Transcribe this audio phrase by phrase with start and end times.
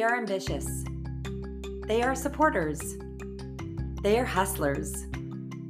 [0.00, 0.66] They are ambitious.
[1.86, 2.96] They are supporters.
[4.02, 5.04] They are hustlers.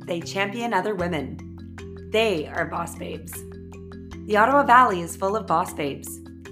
[0.06, 1.36] They champion other women.
[2.12, 3.32] They are boss babes.
[3.32, 6.06] The Ottawa Valley is full of boss babes,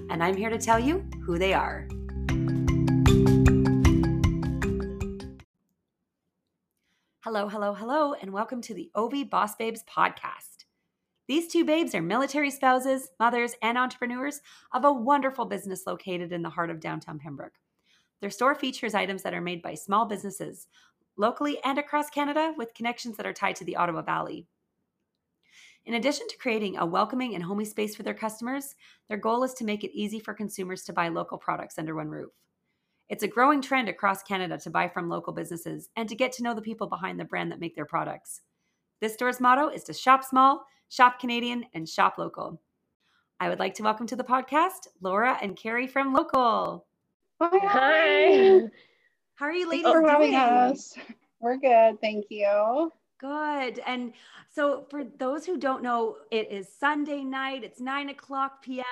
[0.09, 1.87] and I'm here to tell you who they are.
[7.23, 10.65] Hello, hello, hello, and welcome to the OV Boss Babes podcast.
[11.29, 14.41] These two babes are military spouses, mothers, and entrepreneurs
[14.73, 17.53] of a wonderful business located in the heart of downtown Pembroke.
[18.21, 20.67] Their store features items that are made by small businesses,
[21.15, 24.45] locally and across Canada, with connections that are tied to the Ottawa Valley.
[25.85, 28.75] In addition to creating a welcoming and homey space for their customers,
[29.07, 32.09] their goal is to make it easy for consumers to buy local products under one
[32.09, 32.31] roof.
[33.07, 36.43] It's a growing trend across Canada to buy from local businesses and to get to
[36.43, 38.41] know the people behind the brand that make their products.
[38.99, 42.61] This store's motto is to shop small, shop Canadian, and shop local.
[43.39, 46.85] I would like to welcome to the podcast Laura and Carrie from Local.
[47.41, 47.59] Hi.
[47.67, 48.61] Hi.
[49.35, 50.33] How are you ladies Thanks for doing?
[50.33, 50.93] having us.
[51.39, 52.01] We're good.
[52.01, 52.91] Thank you.
[53.17, 53.79] Good.
[53.85, 54.13] And
[54.49, 57.63] so, for those who don't know, it is Sunday night.
[57.63, 58.85] It's nine o'clock p.m.,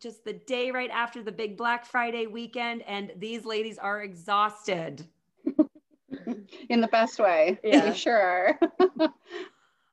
[0.00, 2.82] just the day right after the big Black Friday weekend.
[2.82, 5.06] And these ladies are exhausted.
[6.68, 7.58] In the best way.
[7.62, 7.88] Yeah.
[7.88, 8.60] You sure are.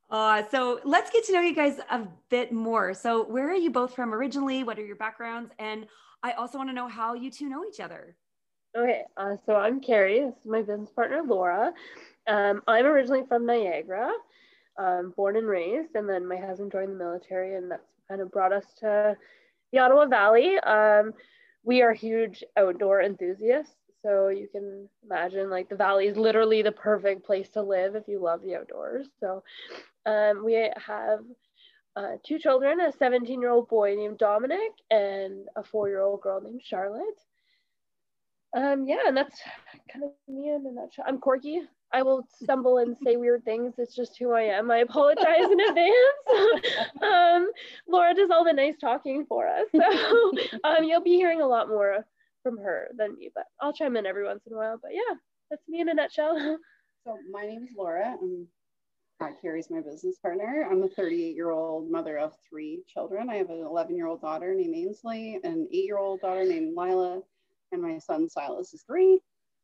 [0.10, 2.94] Uh, so, let's get to know you guys a bit more.
[2.94, 4.64] So, where are you both from originally?
[4.64, 5.52] What are your backgrounds?
[5.60, 5.86] And
[6.24, 8.16] I also want to know how you two know each other.
[8.78, 10.20] Okay, uh, so I'm Carrie.
[10.20, 11.74] This is my business partner, Laura.
[12.28, 14.12] Um, I'm originally from Niagara,
[14.78, 18.32] um, born and raised, and then my husband joined the military, and that's kind of
[18.32, 19.18] brought us to
[19.72, 20.60] the Ottawa Valley.
[20.60, 21.14] Um,
[21.64, 26.72] we are huge outdoor enthusiasts, so you can imagine like the valley is literally the
[26.72, 29.08] perfect place to live if you love the outdoors.
[29.20, 29.44] So
[30.06, 31.20] um, we have
[31.96, 36.22] uh, two children a 17 year old boy named Dominic and a four year old
[36.22, 37.20] girl named Charlotte.
[38.56, 39.40] Um, yeah, and that's
[39.92, 41.06] kind of me in a nutshell.
[41.08, 41.62] I'm quirky.
[41.92, 43.76] I will stumble and say weird things.
[43.78, 44.72] It's just who I am.
[44.72, 46.92] I apologize in advance.
[47.02, 47.50] um,
[47.88, 49.68] Laura does all the nice talking for us.
[49.76, 49.82] So
[50.64, 52.06] um, you'll be hearing a lot more
[52.44, 54.80] from her than me, but I'll chime in every once in a while.
[54.82, 55.16] But yeah,
[55.50, 56.58] that's me in a nutshell.
[57.06, 58.18] So my name is Laura.
[58.22, 58.46] I'm
[59.42, 60.68] Carrie's my business partner.
[60.70, 63.30] I'm a 38 year old mother of three children.
[63.30, 66.74] I have an 11 year old daughter named Ainsley, an eight year old daughter named
[66.76, 67.22] Lila,
[67.74, 69.20] and my son Silas is three.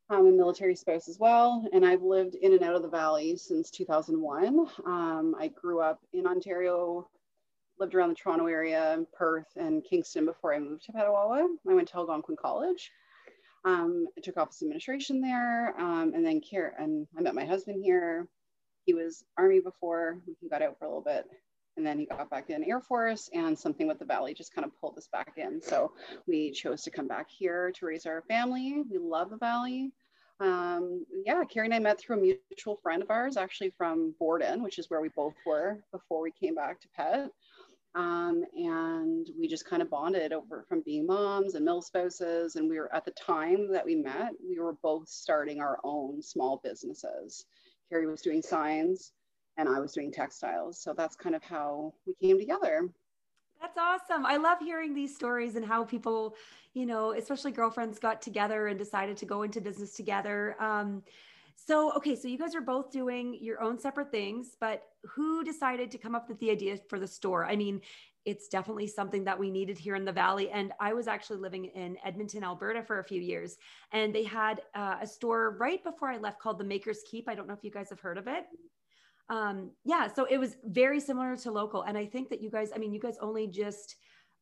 [0.10, 3.38] I'm a military spouse as well, and I've lived in and out of the valley
[3.38, 4.68] since 2001.
[4.86, 7.08] Um, I grew up in Ontario,
[7.80, 11.48] lived around the Toronto area, Perth, and Kingston before I moved to Petawawa.
[11.68, 12.92] I went to Algonquin College.
[13.64, 16.76] Um, I took office administration there, um, and then care.
[16.78, 18.28] And I met my husband here.
[18.86, 20.20] He was Army before.
[20.42, 21.26] He got out for a little bit,
[21.76, 23.30] and then he got back in Air Force.
[23.34, 25.62] And something with the Valley just kind of pulled us back in.
[25.62, 25.92] So
[26.28, 28.84] we chose to come back here to raise our family.
[28.90, 29.92] We love the Valley.
[30.40, 34.62] Um, yeah, Carrie and I met through a mutual friend of ours, actually from Borden,
[34.62, 37.30] which is where we both were before we came back to Pet.
[37.96, 42.58] Um, and we just kind of bonded over from being moms and mill spouses.
[42.58, 46.22] And we were at the time that we met, we were both starting our own
[46.22, 47.46] small businesses.
[47.90, 49.14] Carrie was doing signs
[49.58, 50.80] and I was doing textiles.
[50.80, 52.90] So that's kind of how we came together.
[53.62, 54.26] That's awesome.
[54.26, 56.36] I love hearing these stories and how people,
[56.74, 60.56] you know, especially girlfriends got together and decided to go into business together.
[60.60, 61.04] Um,
[61.56, 65.90] so, okay, so you guys are both doing your own separate things, but who decided
[65.92, 67.46] to come up with the idea for the store?
[67.46, 67.82] I mean,
[68.26, 70.50] it's definitely something that we needed here in the valley.
[70.52, 73.58] And i was actually living in edmonton alberta for a few years
[73.92, 77.30] and they had uh, a store right before i left called the makers keep.
[77.30, 78.46] I don't know if you guys have heard of it.
[79.30, 81.84] Um, yeah so it was very similar to local.
[81.84, 83.96] And i think that you guys i mean you guys only just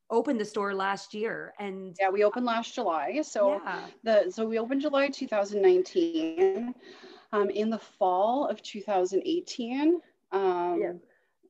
[0.10, 3.22] opened the store last year and yeah we opened last july.
[3.22, 3.86] So yeah.
[4.04, 6.74] the so we opened july 2019
[7.32, 10.02] um, in the fall of 2018
[10.32, 10.94] um, Yeah.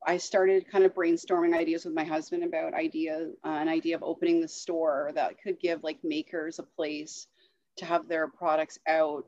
[0.05, 4.03] I started kind of brainstorming ideas with my husband about idea, uh, an idea of
[4.03, 7.27] opening the store that could give like makers a place
[7.77, 9.25] to have their products out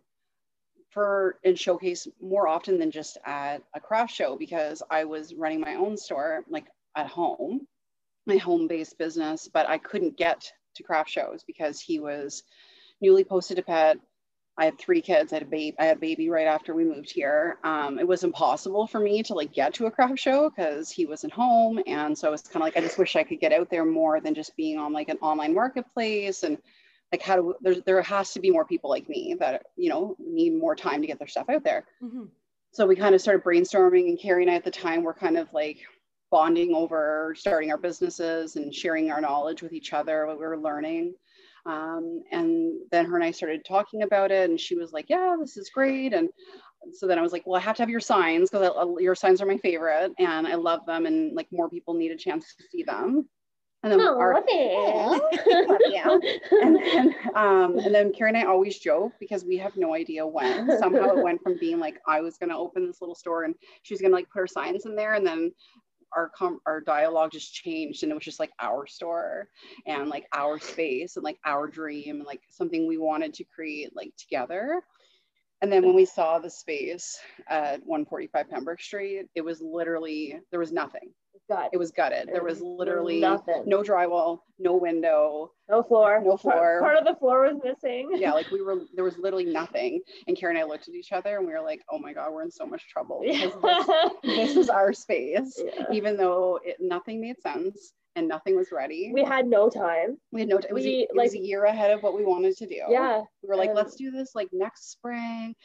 [0.90, 5.60] for and showcase more often than just at a craft show because I was running
[5.60, 6.66] my own store like
[6.96, 7.68] at home,
[8.26, 12.44] my home-based business, but I couldn't get to craft shows because he was
[13.02, 13.98] newly posted to pet.
[14.58, 15.34] I had three kids.
[15.34, 15.76] I had a baby.
[15.80, 17.58] I had a baby right after we moved here.
[17.64, 21.06] Um, it was impossible for me to like get to a craft show because he
[21.06, 23.70] wasn't home, and so it's kind of like I just wish I could get out
[23.70, 26.58] there more than just being on like an online marketplace and
[27.12, 30.16] like how do there there has to be more people like me that you know
[30.20, 31.86] need more time to get their stuff out there.
[32.02, 32.30] Mhm.
[32.72, 35.38] So we kind of started brainstorming, and Carrie and I at the time were kind
[35.38, 35.80] of like
[36.32, 40.58] bonding over starting our businesses and sharing our knowledge with each other, what we were
[40.58, 41.14] learning.
[41.66, 45.36] Um, and then her and I started talking about it, and she was like, "Yeah,
[45.40, 46.30] this is great." And
[46.94, 49.42] so then I was like, "Well, I have to have your signs because your signs
[49.42, 52.64] are my favorite, and I love them, and like more people need a chance to
[52.72, 53.28] see them."
[53.84, 55.82] And then oh, our, love it.
[55.94, 56.18] yeah.
[56.64, 60.26] and then um, and then Carrie and I always joke because we have no idea
[60.26, 60.76] when.
[60.80, 63.54] Somehow it went from being like I was gonna open this little store and
[63.84, 65.52] she was gonna like put her signs in there, and then
[66.16, 69.50] our com- our dialogue just changed and it was just like our store
[69.86, 73.96] and like our space and like our dream and like something we wanted to create
[73.96, 74.82] like together.
[75.62, 77.18] And then when we saw the space
[77.48, 81.14] at 145 Pembroke Street, it was literally there was nothing
[81.50, 81.70] gut.
[81.74, 82.30] It was gutted.
[82.32, 83.64] There was literally Nothing.
[83.66, 85.52] no drywall, no window.
[85.70, 86.22] No floor.
[86.24, 86.80] No floor.
[86.80, 88.10] Part, part of the floor was missing.
[88.16, 90.02] Yeah, like we were, there was literally nothing.
[90.28, 92.32] And Carrie and I looked at each other and we were like, oh my God,
[92.34, 93.22] we're in so much trouble.
[93.24, 93.50] Yeah.
[94.24, 95.86] This, this is our space, Yeah.
[95.92, 99.12] even though it, nothing made sense and nothing was ready.
[99.14, 100.18] We had no time.
[100.32, 102.24] We had no, it was, a, we, like, was a year ahead of what we
[102.24, 102.82] wanted to do.
[102.90, 103.22] Yeah.
[103.44, 105.56] We were like, um, let's do this like next spring.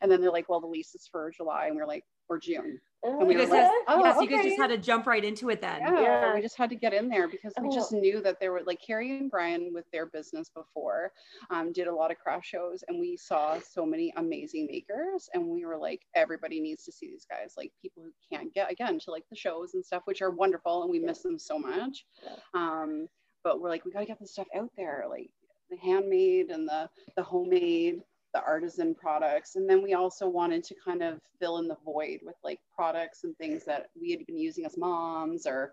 [0.00, 1.66] And then they're like, well, the lease is for July.
[1.66, 2.80] And we are like, or June.
[3.06, 3.94] Oh, we You guys were had, like, yeah.
[3.94, 5.80] oh, yes, you guys just had to jump right into it then.
[5.80, 6.34] Yeah, Yeah.
[6.34, 7.98] we just had to get in there because we just Oh.
[7.98, 11.12] knew that there were like Carrie and Brian with their business before
[11.50, 15.46] um, did a lot of craft shows and we saw so many amazing makers and
[15.46, 18.98] we were like everybody needs to see these guys like people who can't get again
[19.00, 21.06] to like the shows and stuff which are wonderful and we Yeah.
[21.06, 22.36] miss them so much Yeah.
[22.54, 23.06] um,
[23.42, 25.30] but we're like we got to get this stuff out there like
[25.68, 28.02] the handmade and the the homemade
[28.34, 32.18] the artisan products and then we also wanted to kind of fill in the void
[32.22, 35.72] with like products and things that we had been using as moms or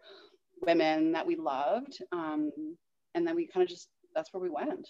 [0.62, 2.52] women that we loved um,
[3.16, 4.88] and then we kind of just that's where we went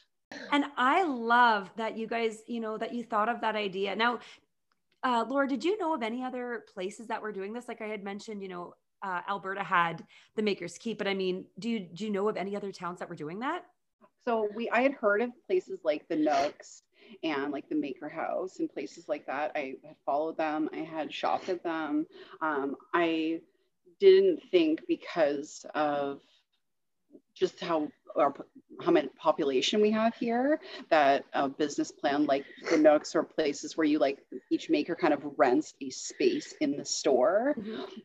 [0.51, 3.93] And I love that you guys, you know, that you thought of that idea.
[3.97, 4.19] Now,
[5.03, 7.67] uh, Laura, did you know of any other places that were doing this?
[7.67, 8.73] Like I had mentioned, you know,
[9.03, 10.05] uh, Alberta had
[10.37, 12.99] the Maker's Keep, but I mean, do you do you know of any other towns
[12.99, 13.65] that were doing that?
[14.25, 16.83] so we i had heard of places like the nooks
[17.23, 19.51] and like the maker house and places like that.
[19.55, 20.69] I had followed them.
[20.73, 22.05] I had shopped at them.
[22.41, 23.39] Um, i
[23.99, 26.21] didn't think because of
[27.35, 27.87] just how
[28.17, 28.33] our
[28.81, 30.59] how much population we have here
[30.89, 34.17] that a business plan like the nooks or places where you like
[34.49, 37.55] each maker kind of rents a space in the store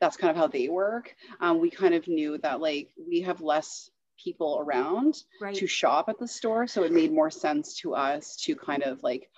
[0.00, 1.14] that's kind of how they work.
[1.40, 5.54] Um, we kind of knew that like we have less people around Right.
[5.56, 6.66] to shop at the store.
[6.66, 9.30] So it made more sense to us to kind of like,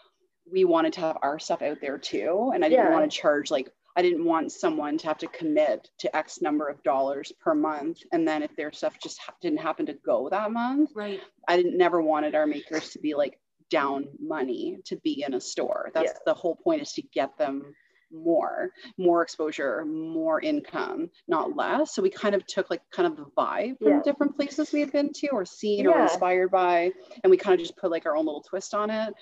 [0.51, 2.53] we wanted to have our stuff out there too.
[2.55, 2.93] And I didn't Yeah.
[2.93, 6.69] want to charge like, I didn't want someone to have to commit to X number
[6.69, 7.99] of dollars per month.
[8.13, 11.21] And then if their stuff just ha- didn't happen to go that month, Right.
[11.49, 13.41] I didn't never wanted our makers to be like
[13.71, 15.91] down money to be in a store.
[15.95, 16.19] That's Yeah.
[16.27, 17.75] the whole point is to get them
[18.13, 21.95] more, more exposure, more income, not less.
[21.95, 24.03] So we kind of took like kind of the vibe from Yeah.
[24.05, 26.91] different places we had been to or seen or inspired by,
[27.23, 29.15] and we kind of just put like our own little twist on it.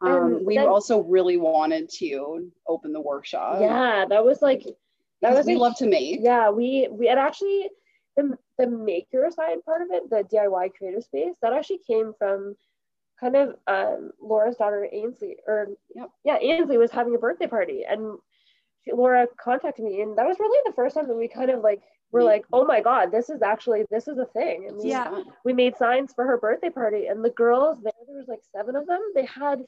[0.00, 3.58] Um, we also really wanted to open the workshop.
[3.60, 4.64] yeah, that was like
[5.22, 6.20] that was we love to make.
[6.22, 7.68] Yeah, we we had actually
[8.16, 12.54] the the maker side part of it, the DIY creative space, that actually came from
[13.18, 16.10] kind of um, Laura's daughter Ainsley, or Yep.
[16.24, 18.18] yeah, Ainsley was having a birthday party, and
[18.84, 21.60] she, Laura contacted me, and that was really the first time that we kind of
[21.60, 21.80] like
[22.10, 25.22] were like, oh my god, this is actually this is a thing, and we, Yeah.
[25.44, 28.76] We made signs for her birthday party, and the girls there, there was like seven
[28.76, 29.64] of them, they had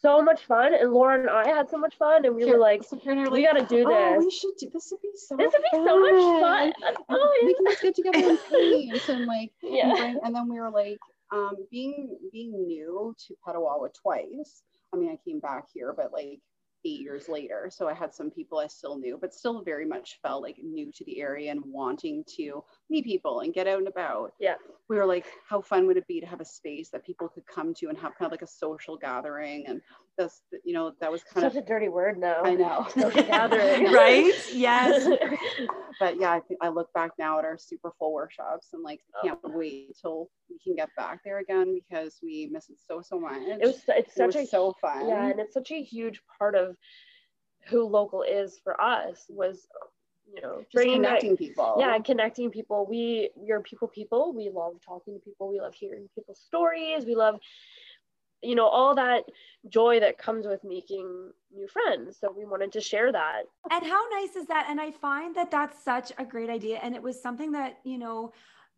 [0.00, 2.84] so much fun, and Laura and I had so much fun, and we were like,
[2.84, 4.88] so Carrie and I are we gotta do Oh, we should do this.
[4.90, 5.36] Would be so.
[5.36, 6.72] This would be so much fun.
[6.86, 9.94] And Oh, we can just get together and paint and like and yeah.
[9.96, 10.98] bring- and then we were like
[11.32, 14.62] um being being new to Petawawa twice.
[14.92, 16.40] I mean, I came back here, but like
[16.86, 17.68] eight years later.
[17.70, 20.92] So I had some people I still knew, but still very much felt like new
[20.92, 24.32] to the area and wanting to meet people and get out and about.
[24.38, 24.54] Yeah.
[24.88, 27.46] We were like, how fun would it be to have a space that people could
[27.46, 29.66] come to and have kind of like a social gathering?
[29.66, 29.80] And
[30.18, 32.42] that's, you know, that was kind Such of, such a dirty word now.
[32.42, 32.86] I know.
[33.92, 34.32] Right?
[34.52, 35.06] Yes.
[36.00, 39.00] but yeah, I think I look back now at our super full workshops and like
[39.16, 39.26] Oh.
[39.28, 43.18] can't wait till we can get back there again because we miss it so so
[43.18, 43.40] much.
[43.42, 45.08] it was it's It was such a so fun.
[45.08, 46.76] yeah, and it's such a huge part of
[47.68, 49.66] who local is for us was
[50.32, 51.76] you know just bringing that- connecting people.
[51.78, 52.86] yeah, connecting people.
[52.88, 54.32] We we're people people.
[54.34, 55.48] We love talking to people.
[55.48, 57.04] We love hearing people's stories.
[57.06, 57.36] We love
[58.42, 59.24] you know all that
[59.68, 62.18] joy that comes with making new friends.
[62.20, 63.42] So we wanted to share that.
[63.70, 64.66] And how nice is that?
[64.68, 66.78] And I find that that's such a great idea.
[66.82, 68.32] And it was something that, you know,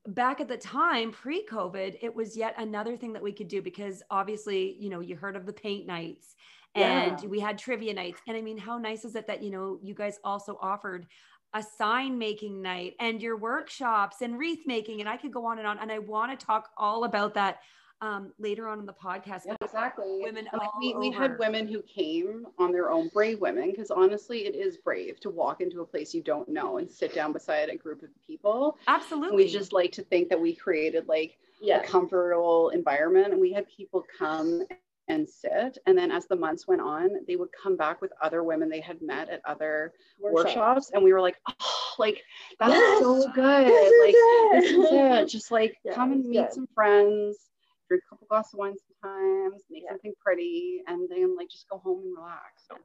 [0.07, 3.61] back at the time pre COVID, it was yet another thing that we could do
[3.61, 6.37] because obviously, you know, you heard of the paint nights
[6.75, 7.29] and Yeah.
[7.29, 8.21] we had trivia nights.
[8.27, 11.07] And I mean, how nice is it that, you know, you guys also offered
[11.55, 15.01] a sign making night and your workshops and wreath making?
[15.01, 15.79] And I could go on and on.
[15.79, 17.59] And I want to talk all about that
[18.01, 19.43] um, later on in the podcast.
[19.47, 20.21] Yeah, exactly.
[20.23, 23.91] Women like all we, we had women who came on their own brave women because
[23.91, 27.33] honestly it is brave to walk into a place you don't know and sit down
[27.33, 29.37] beside a group of people and Absolutely.
[29.37, 31.81] we just like to think that we created like Yeah.
[31.81, 34.63] a comfortable environment and we had people come
[35.09, 38.45] and sit and then as the months went on they would come back with other
[38.45, 42.23] women they had met at other workshops and we were like oh like
[42.61, 44.61] that's Yes, so good this is like it.
[44.61, 46.53] this is it just like Yeah, come and meet good.
[46.53, 47.48] some friends
[47.89, 49.93] drink a couple glasses of wine sometimes make Yeah.
[49.93, 52.77] something pretty and then like just go home and relax so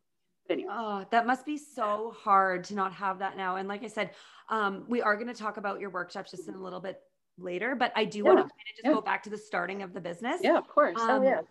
[0.47, 3.55] but anyway Oh, that must be so hard to not have that now.
[3.55, 4.11] And like I said,
[4.49, 6.99] um, we are going to talk about your workshops just in a little bit
[7.37, 8.91] later, but I do want to kind of just yeah.
[8.91, 10.41] go back to the starting of the business.
[10.43, 11.41] yeah of course Oh, Um, yeah.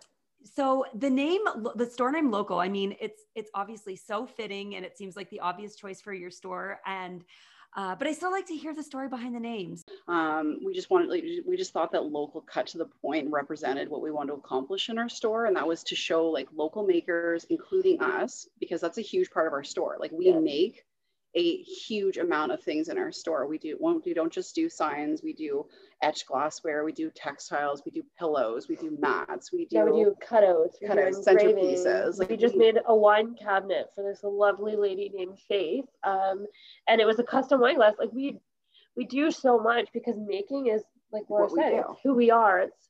[0.45, 1.41] So the name,
[1.75, 5.29] the store name local, I mean, it's, it's obviously so fitting and it seems like
[5.29, 6.79] the obvious choice for your store.
[6.85, 7.23] And,
[7.75, 9.83] uh, but I still like to hear the story behind the names.
[10.07, 13.89] Um, we just wanted like, we just thought that local cut to the point represented
[13.89, 16.85] what we wanted to accomplish in our store and that was to show like local
[16.85, 20.39] makers including us because that's a huge part of our store like we Yeah.
[20.39, 20.83] make
[21.35, 24.69] a huge amount of things in our store we do one we don't just do
[24.69, 25.65] signs we do
[26.03, 30.03] etched glassware we do textiles we do pillows we do mats we do, Yeah, we
[30.03, 34.19] do cutouts, we cutouts, centerpieces, like we just we- made a wine cabinet for this
[34.23, 36.45] lovely lady named Faith, um,
[36.87, 37.95] and it was a custom wine glass.
[37.97, 38.37] Like we,
[38.95, 41.77] we do so much because making is like Laura What said, do.
[41.77, 42.59] it's who we are.
[42.59, 42.89] It's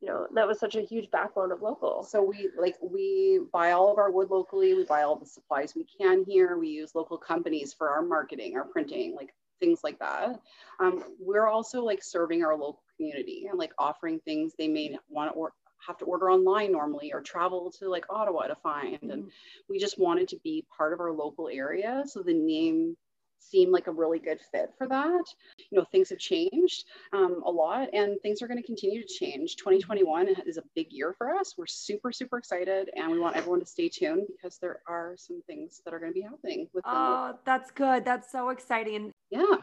[0.00, 2.02] you know that was such a huge backbone of local.
[2.02, 4.74] So we like we buy all of our wood locally.
[4.74, 6.58] We buy all the supplies we can here.
[6.58, 10.40] We use local companies for our marketing, our printing, like things like that.
[10.80, 15.32] Um, we're also like serving our local community and like offering things they may want
[15.32, 15.52] to or
[15.86, 18.98] have to order online normally or travel to like Ottawa to find.
[19.02, 19.30] And
[19.68, 22.02] we just wanted to be part of our local area.
[22.06, 22.96] So the name
[23.42, 25.24] seemed like a really good fit for that.
[25.70, 29.14] You know, things have changed um, a lot and things are going to continue to
[29.14, 29.56] change.
[29.56, 31.54] 2021 is a big year for us.
[31.56, 35.42] We're super, super excited and we want everyone to stay tuned because there are some
[35.46, 36.84] things that are going to be happening with.
[36.86, 38.04] Oh, that's good.
[38.04, 38.96] That's so exciting.
[38.96, 39.56] And yeah.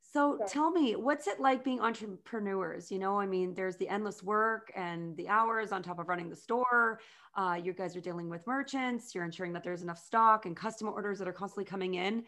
[0.00, 0.44] So Okay.
[0.46, 2.90] tell me, what's it like being entrepreneurs?
[2.90, 6.30] You know, I mean, there's the endless work and the hours on top of running
[6.30, 7.00] the store.
[7.34, 9.14] Uh, you guys are dealing with merchants.
[9.14, 12.24] You're ensuring that there's enough stock and customer orders that are constantly coming in.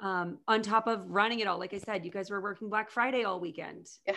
[0.00, 2.90] Um, on top of running it all, like I said, you guys were working Black
[2.90, 3.88] Friday all weekend.
[4.06, 4.16] Yeah.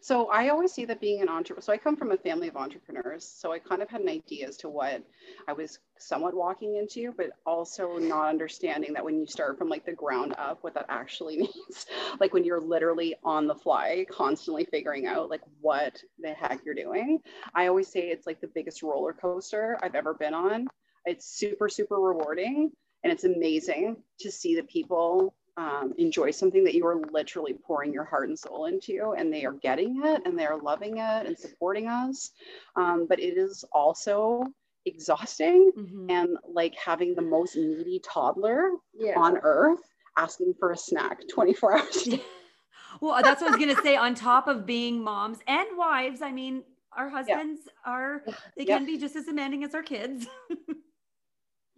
[0.00, 1.62] So I always see that being an entrepreneur.
[1.62, 3.24] So I come from a family of entrepreneurs.
[3.24, 5.02] So I kind of had an idea as to what
[5.46, 9.84] I was somewhat walking into, but also not understanding that when you start from like
[9.84, 11.86] the ground up, what that actually means.
[12.20, 16.74] like when you're literally on the fly, constantly figuring out like what the heck you're
[16.74, 17.20] doing.
[17.54, 20.66] I always say it's like the biggest roller coaster I've ever been on.
[21.04, 22.72] It's super, super rewarding.
[23.04, 27.92] And it's amazing to see the people um, enjoy something that you are literally pouring
[27.92, 31.36] your heart and soul into, and they are getting it and they're loving it and
[31.36, 32.30] supporting us.
[32.76, 34.44] Um, but it is also
[34.84, 36.06] exhausting Mhm.
[36.10, 39.18] and like having the most needy toddler Yeah.
[39.18, 39.82] on earth
[40.16, 42.22] asking for a snack 24 hours a day.
[43.00, 43.96] well, that's what I was going to say.
[43.96, 46.62] On top of being moms and wives, I mean,
[46.92, 48.22] our husbands are,
[48.56, 48.78] they Yeah.
[48.78, 50.26] can be just as demanding as our kids.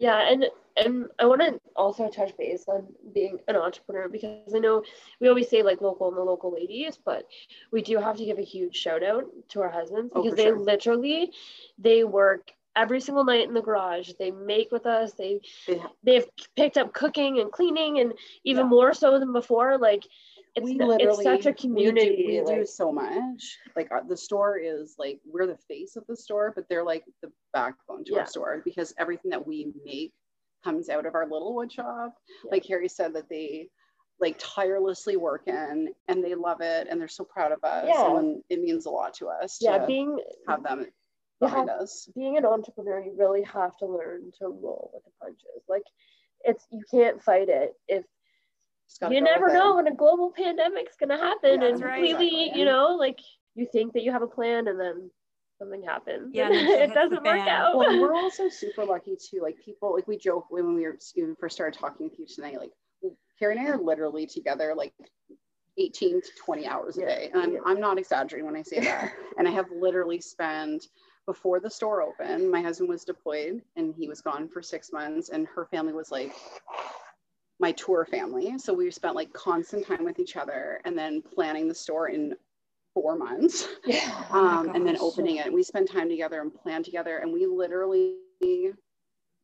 [0.00, 4.58] Yeah, and and I want to also touch base on being an entrepreneur because I
[4.58, 4.82] know
[5.20, 7.26] we always say like local and the local ladies, but
[7.70, 10.36] we do have to give a huge shout out to our husbands Oh, because for
[10.36, 10.58] they sure.
[10.58, 11.32] literally
[11.78, 14.12] they work every single night in the garage.
[14.18, 15.12] They make with us.
[15.12, 16.26] They They- they've
[16.56, 18.14] picked up cooking and cleaning and
[18.44, 18.70] even Yeah.
[18.70, 19.76] more so than before.
[19.76, 20.04] Like
[20.56, 22.42] it's we literally it's such a we do- community.
[22.46, 23.58] We do, so much.
[23.76, 27.04] Like our, the store is like we're the face of the store, but they're like
[27.22, 28.20] the backbone to Yeah.
[28.20, 30.12] our store because everything that we make
[30.64, 32.14] comes out of our little wood shop.
[32.44, 32.50] Yeah.
[32.52, 33.68] Like Carrie said that they
[34.20, 37.86] like tirelessly work in and they love it and they're so proud of us.
[37.88, 38.16] Yeah.
[38.18, 40.84] And it means a lot to us yeah, to being have them
[41.40, 42.08] behind have- us.
[42.14, 45.64] being an entrepreneur, you really have to learn to roll with the punches.
[45.68, 45.84] Like
[46.42, 48.04] it's you can't fight it if
[49.02, 52.10] you go never know when a global pandemic's gonna happen Yeah, and that's right.
[52.10, 52.60] completely, Exactly.
[52.60, 53.18] you know, like
[53.54, 55.10] you think that you have a plan and then
[55.58, 56.30] something happens.
[56.34, 57.76] Yeah, and and then shit it doesn't work out.
[57.76, 59.40] well, we're also super lucky too.
[59.42, 62.58] Like people, like we joke when we were even first started talking with you tonight.
[62.58, 62.72] Like
[63.38, 64.92] Carrie and I are literally together like
[65.78, 67.60] 18 to 20 hours a Yeah, day, and I'm, yeah.
[67.64, 69.12] I'm not exaggerating when I say that.
[69.38, 70.88] and I have literally spent
[71.26, 72.50] before the store opened.
[72.50, 76.10] My husband was deployed, and he was gone for six months, and her family was
[76.10, 76.32] like
[77.60, 78.58] my tour family.
[78.58, 82.34] So we spent like constant time with each other, and then planning the store in
[82.94, 84.24] four months yeah.
[84.32, 85.52] Oh um, and then opening it.
[85.52, 88.16] We spend time together and plan together, and we literally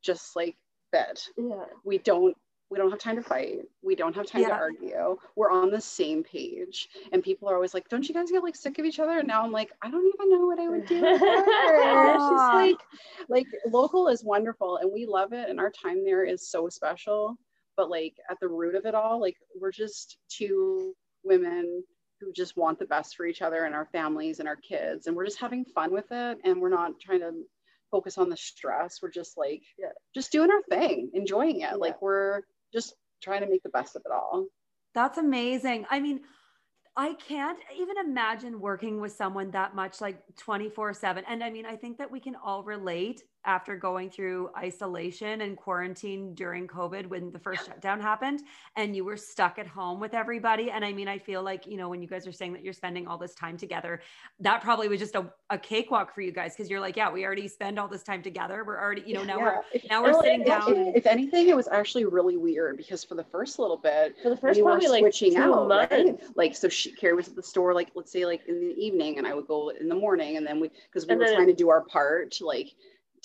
[0.03, 0.57] just like
[0.93, 1.21] bed.
[1.37, 1.65] Yeah.
[1.85, 2.37] We don't
[2.71, 3.61] we don't have time to fight.
[3.83, 4.49] We don't have time Yeah.
[4.49, 5.17] to argue.
[5.37, 6.89] We're on the same page.
[7.13, 9.19] And people are always like, don't you guys get like sick of each other?
[9.19, 11.01] And now I'm like, I don't even know what I would do.
[11.01, 12.81] with it's just like,
[13.29, 15.49] like local is wonderful and we love it.
[15.49, 17.39] And our time there is so special.
[17.77, 21.83] But like at the root of it all, like we're just two women
[22.21, 25.07] who just want the best for each other and our families and our kids.
[25.07, 26.39] And we're just having fun with it.
[26.45, 27.33] And we're not trying to
[27.91, 29.01] focus on the stress.
[29.03, 29.93] We're just like, Yeah.
[30.15, 31.61] just doing our thing, enjoying it.
[31.61, 31.75] Yeah.
[31.75, 32.43] Like we're
[32.73, 34.47] just trying to make the best of it all.
[34.95, 35.85] That's amazing.
[35.91, 36.21] I mean,
[36.97, 41.25] I can't even imagine working with someone that much like 24 7.
[41.29, 45.57] And I mean, I think that we can all relate after going through isolation and
[45.57, 48.43] quarantine during COVID when the first shutdown happened
[48.77, 50.71] and you were stuck at home with everybody.
[50.71, 52.73] And I mean, I feel like, you know, when you guys are saying that you're
[52.73, 54.01] spending all this time together,
[54.41, 57.25] that probably was just a, a cakewalk for you guys because you're like, yeah, we
[57.25, 58.65] already spend all this time together.
[58.67, 60.77] We're already, you know, now we're If- now we're Well, sitting it- down.
[60.77, 64.29] if, if anything, it was actually really weird because for the first little bit, For
[64.31, 66.19] the first we were probably like switching out, right?
[66.35, 69.19] Like, so she, Carrie was at the store, like, let's say, like in the evening,
[69.19, 71.47] and I would go in the morning, and then we, because we And were trying
[71.47, 72.75] to do our part, to, like,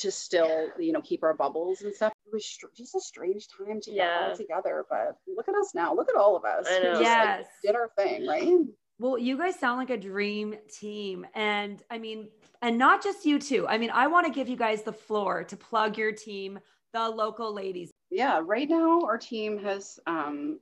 [0.01, 2.13] to still, you know, keep our bubbles and stuff.
[2.25, 5.73] It was str- just a strange time to get all together, but look at us
[5.75, 5.93] now.
[5.93, 6.65] Look at all of us.
[6.69, 6.91] I We know.
[6.93, 7.47] just, like, Yes.
[7.63, 8.59] did our thing, right?
[8.99, 11.25] Well, you guys sound like a dream team.
[11.33, 12.29] And I mean,
[12.61, 13.67] and not just you two.
[13.67, 16.59] I mean, I want to give you guys the floor to plug your team,
[16.93, 17.89] the local ladies.
[18.11, 20.59] yeah right now our team has um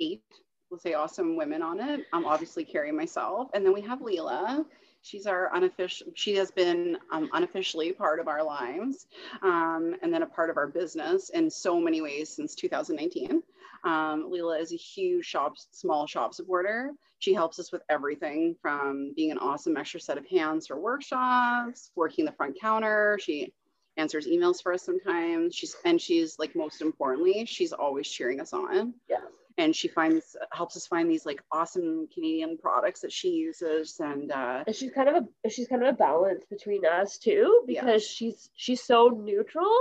[0.00, 0.22] eight
[0.70, 4.64] we'll say awesome women on it i'm obviously carrie myself and then we have leela
[5.06, 9.06] she's our unofficial she has been um, unofficially part of our lives
[9.42, 13.42] um, and then a part of our business in so many ways since 2019
[13.84, 19.30] um, is a huge shop small shop supporter she helps us with everything from being
[19.30, 23.52] an awesome extra set of hands for workshops working the front counter she
[23.96, 25.54] answers emails for us sometimes.
[25.54, 28.94] She's and she's like most importantly, she's always cheering us on.
[29.08, 29.18] Yeah.
[29.58, 34.30] And she finds helps us find these like awesome Canadian products that she uses and
[34.30, 38.06] uh and she's kind of a she's kind of a balance between us too because
[38.06, 39.72] she's she's so neutral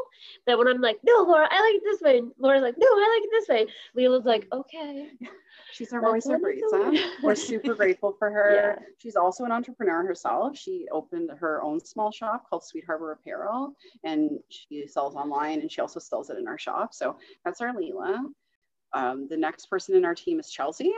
[0.48, 2.88] that when I'm like no Laura I like it this way and Laura's like no
[2.88, 5.12] I like it this way Leela's like okay
[5.76, 6.98] she's our voice of reason.
[7.22, 8.76] We're super grateful for her.
[8.78, 8.86] Yeah.
[8.98, 10.58] She's also an entrepreneur herself.
[10.58, 13.74] She opened her own small shop called Sweet Harbor Apparel
[14.04, 16.94] and she sells online and she also sells it in our shop.
[16.94, 18.24] So that's our Leela.
[18.96, 20.92] Um, the next person in our team is Chelsea.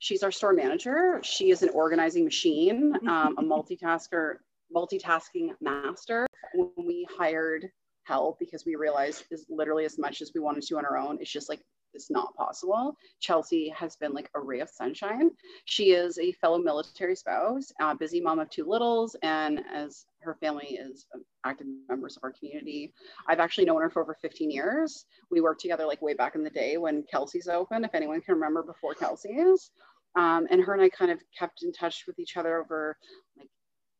[0.00, 1.20] She's our store manager.
[1.22, 4.34] She is an organizing machine, um, a multitasker,
[4.74, 6.26] multitasking master.
[6.52, 7.70] When we hired
[8.02, 11.18] help because we realized is literally as much as we wanted to on our own,
[11.20, 11.60] it's just like
[11.94, 12.96] it's not possible.
[13.20, 15.30] Chelsea has been like a ray of sunshine.
[15.64, 20.36] She is a fellow military spouse, a busy mom of two littles, and as her
[20.40, 21.06] family is
[21.44, 22.92] active members of our community.
[23.28, 25.04] I've actually known her for over 15 years.
[25.30, 28.34] We worked together like way back in the day when Kelsey's open, if anyone can
[28.34, 29.70] remember before Kelsey's.
[30.16, 32.96] Um, and her and I kind of kept in touch with each other over
[33.36, 33.48] like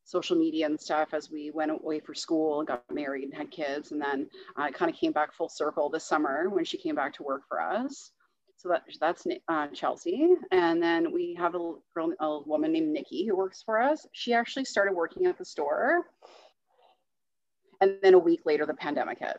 [0.05, 3.51] social media and stuff as we went away for school and got married and had
[3.51, 3.93] kids.
[3.93, 7.15] And then uh, kind of came back full circle this summer when she came back
[7.15, 8.13] to work for us.
[8.57, 10.29] So that, that's uh, Chelsea.
[10.51, 14.07] And then we have a girl, a woman named Nikki who works for us.
[14.13, 16.05] She actually started working at the store.
[17.81, 19.39] And then a week later, the pandemic hit.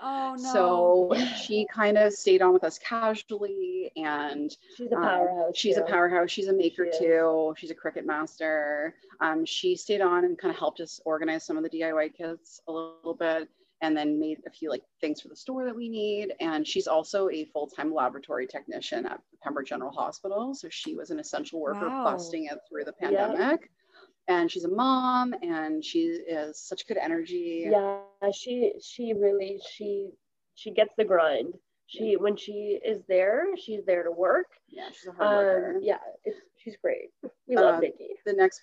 [0.00, 1.08] Oh no.
[1.10, 5.76] So she kind of stayed on with us casually and she's a um, powerhouse she's
[5.76, 6.30] a powerhouse.
[6.30, 7.54] She's a maker She too.
[7.56, 8.94] She's a Cricut master.
[9.20, 12.60] Um, she stayed on and kind of helped us organize some of the DIY kits
[12.68, 13.48] a little bit
[13.80, 16.34] and then made a few like things for the store that we need.
[16.40, 20.54] And she's also a full-time laboratory technician at Pembroke General Hospital.
[20.54, 22.04] So she was an essential worker Wow.
[22.04, 23.28] busting it through the Yeah.
[23.28, 23.70] pandemic.
[24.28, 27.66] And she's a mom and she is such good energy.
[27.70, 27.98] yeah
[28.32, 30.10] she she really she
[30.54, 31.54] she gets the grind
[31.86, 35.76] she when she is there she's there to work Yeah, she's a hard worker.
[35.76, 37.08] um yeah it's she's great
[37.48, 38.60] we love Uh, Nikki the next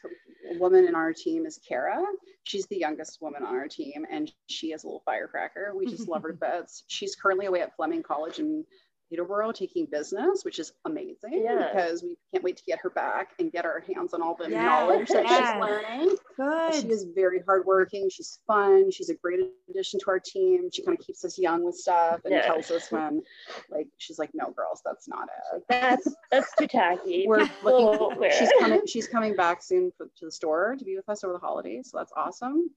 [0.60, 2.04] woman in our team is Kara.
[2.43, 5.73] She's the youngest woman on our team, and she is a little firecracker.
[5.75, 6.84] We just love her to bits.
[6.86, 8.63] She's currently away at Fleming College in
[9.10, 13.52] Peterborough taking business, which is amazing because we can't wait to get her back and
[13.52, 15.52] get our hands on all the Yes, knowledge that yes.
[15.54, 16.15] she's learning.
[16.36, 16.74] Good.
[16.74, 18.10] She is very hardworking.
[18.10, 18.89] She's fun.
[18.91, 19.39] She's a great
[19.70, 20.70] addition to our team.
[20.74, 23.22] She kind of keeps us young with stuff and tells us when,
[23.70, 27.86] like, she's like, "No, girls, that's not it." that's that's too tacky We're looking.
[27.86, 28.82] won't She's coming.
[28.88, 31.89] She's coming back soon for, to the store to be with us over the holidays,
[31.91, 32.70] so that's awesome.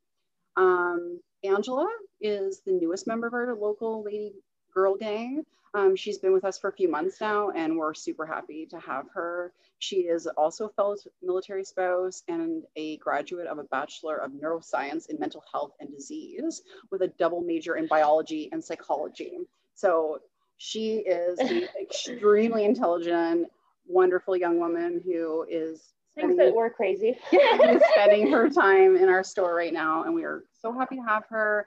[0.56, 1.88] Um, Angela
[2.20, 4.32] is the newest member of our local lady
[4.78, 5.44] girl gang.
[5.74, 8.78] Um, she's been with us for a few months now, and we're super happy to
[8.78, 9.52] have her.
[9.80, 15.10] She is also a fellow military spouse and a graduate of a Bachelor of Neuroscience
[15.10, 19.38] in Mental Health and Disease with a double major in biology and psychology.
[19.74, 20.20] So
[20.58, 23.48] She is an extremely intelligent,
[23.86, 27.16] wonderful young woman who is Thinks that we're crazy.
[27.92, 31.24] spending her time in our store right now, and we are so happy to have
[31.28, 31.66] her.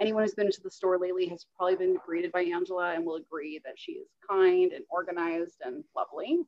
[0.00, 3.16] Anyone who's been to the store lately has probably been greeted by Angela and will
[3.16, 6.38] agree that she is kind and organized and lovely.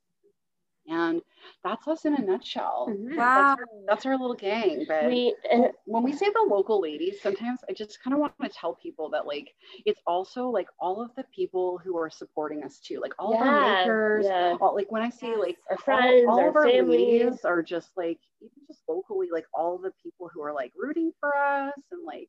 [0.89, 1.23] And
[1.63, 2.89] that's us in a nutshell.
[2.91, 3.17] Mhm.
[3.17, 3.55] Wow.
[3.57, 4.85] That's, our, that's our little gang.
[4.89, 8.33] But We and when we say the local ladies, sometimes I just kind of want
[8.43, 9.55] to tell people that like
[9.87, 13.41] it's also like all of the people who are supporting us too, like all of
[13.41, 14.57] our Yeah, makers, yeah.
[14.61, 17.23] all, like when I say like our all- friends, all, our of our families.
[17.23, 21.13] ladies are just like even just locally, like all the people who are like rooting
[21.21, 22.29] for us and like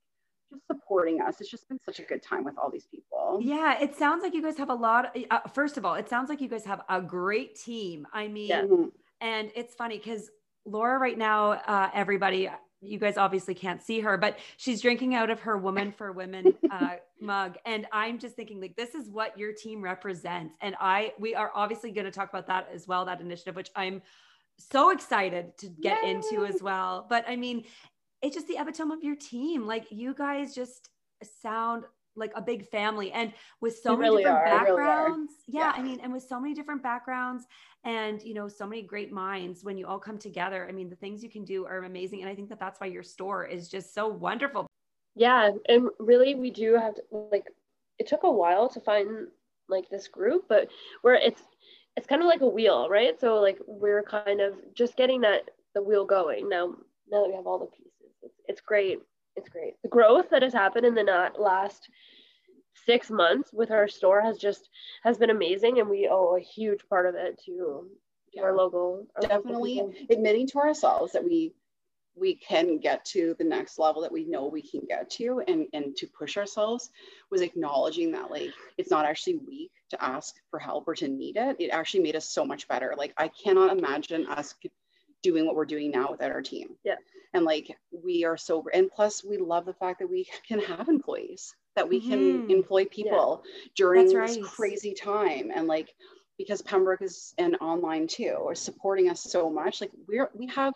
[0.54, 1.42] just supporting us.
[1.42, 3.39] It's just been such a good time with all these people.
[3.42, 5.16] Yeah, it sounds like you guys have a lot.
[5.30, 8.08] Uh, first of all, it sounds like you guys have a great team.
[8.13, 8.66] I mean, Yeah.
[9.22, 10.30] And it's funny because
[10.66, 12.50] Laura, right now, uh, everybody,
[12.82, 16.54] you guys obviously can't see her, but she's drinking out of her Woman for Women
[16.70, 21.13] uh, mug, and I'm just thinking like this is what your team represents, and I
[21.18, 24.02] we are obviously going to talk about that as well, that initiative, which I'm
[24.60, 27.06] so excited to get into as well.
[27.10, 27.63] But I mean,
[28.24, 29.68] it's just the epitome of your team.
[29.68, 30.90] Like you guys just
[31.42, 34.78] sound like a big family and with so You many really different are, you really
[34.78, 35.34] backgrounds.
[35.48, 35.74] Yeah, Yeah.
[35.76, 37.46] I mean, and with so many different backgrounds
[37.84, 40.68] and you know, so many great minds when you all come together.
[40.70, 42.22] I mean, the things you can do are amazing.
[42.22, 44.68] And I think that that's why your store is just so wonderful.
[45.16, 47.46] yeah and really we do have to like
[48.00, 49.28] it took a while to find
[49.70, 50.68] like this group but
[51.04, 51.44] where it's
[51.96, 55.42] it's kind of like a wheel right so like we're kind of just getting that
[55.76, 56.74] the wheel going now
[57.12, 57.92] now that we have all the pieces
[58.47, 58.99] it's, great.
[59.36, 59.75] It's great.
[59.84, 61.89] The growth that has happened in the not last
[62.86, 64.69] six months with our store has just
[65.03, 67.88] has been amazing and we owe a huge part of it to,
[68.34, 69.93] to our local our Definitely people.
[70.10, 71.53] admitting to ourselves that we
[72.15, 75.67] we can get to the next level that we know we can get to and
[75.73, 76.89] and to push ourselves
[77.32, 81.38] was acknowledging that like it's not actually weak to ask for help or to need
[81.38, 81.56] it.
[81.60, 82.93] It actually made us so much better.
[82.97, 84.56] Like i cannot imagine us
[85.21, 86.75] doing what we're doing now without our team.
[86.84, 86.95] Yeah.
[87.34, 90.88] And like we are so and plus we love the fact that we can have
[90.89, 92.50] employees that we can Mhm.
[92.52, 93.43] employ people
[93.76, 94.46] during That's this right.
[94.46, 95.52] crazy time.
[95.54, 95.93] And like
[96.38, 100.74] because pembroke is and online too are supporting us so much like we're we have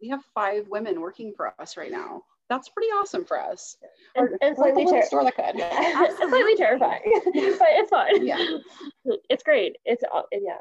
[0.00, 2.22] we have five women working for us right now.
[2.48, 3.76] That's pretty awesome for us.
[4.14, 8.24] And, Or- we're slightly the ter- store that could it's slightly terrifying but it's fun.
[8.24, 8.58] Yeah.
[9.28, 9.76] it's great.
[9.84, 10.58] It's uh, yeah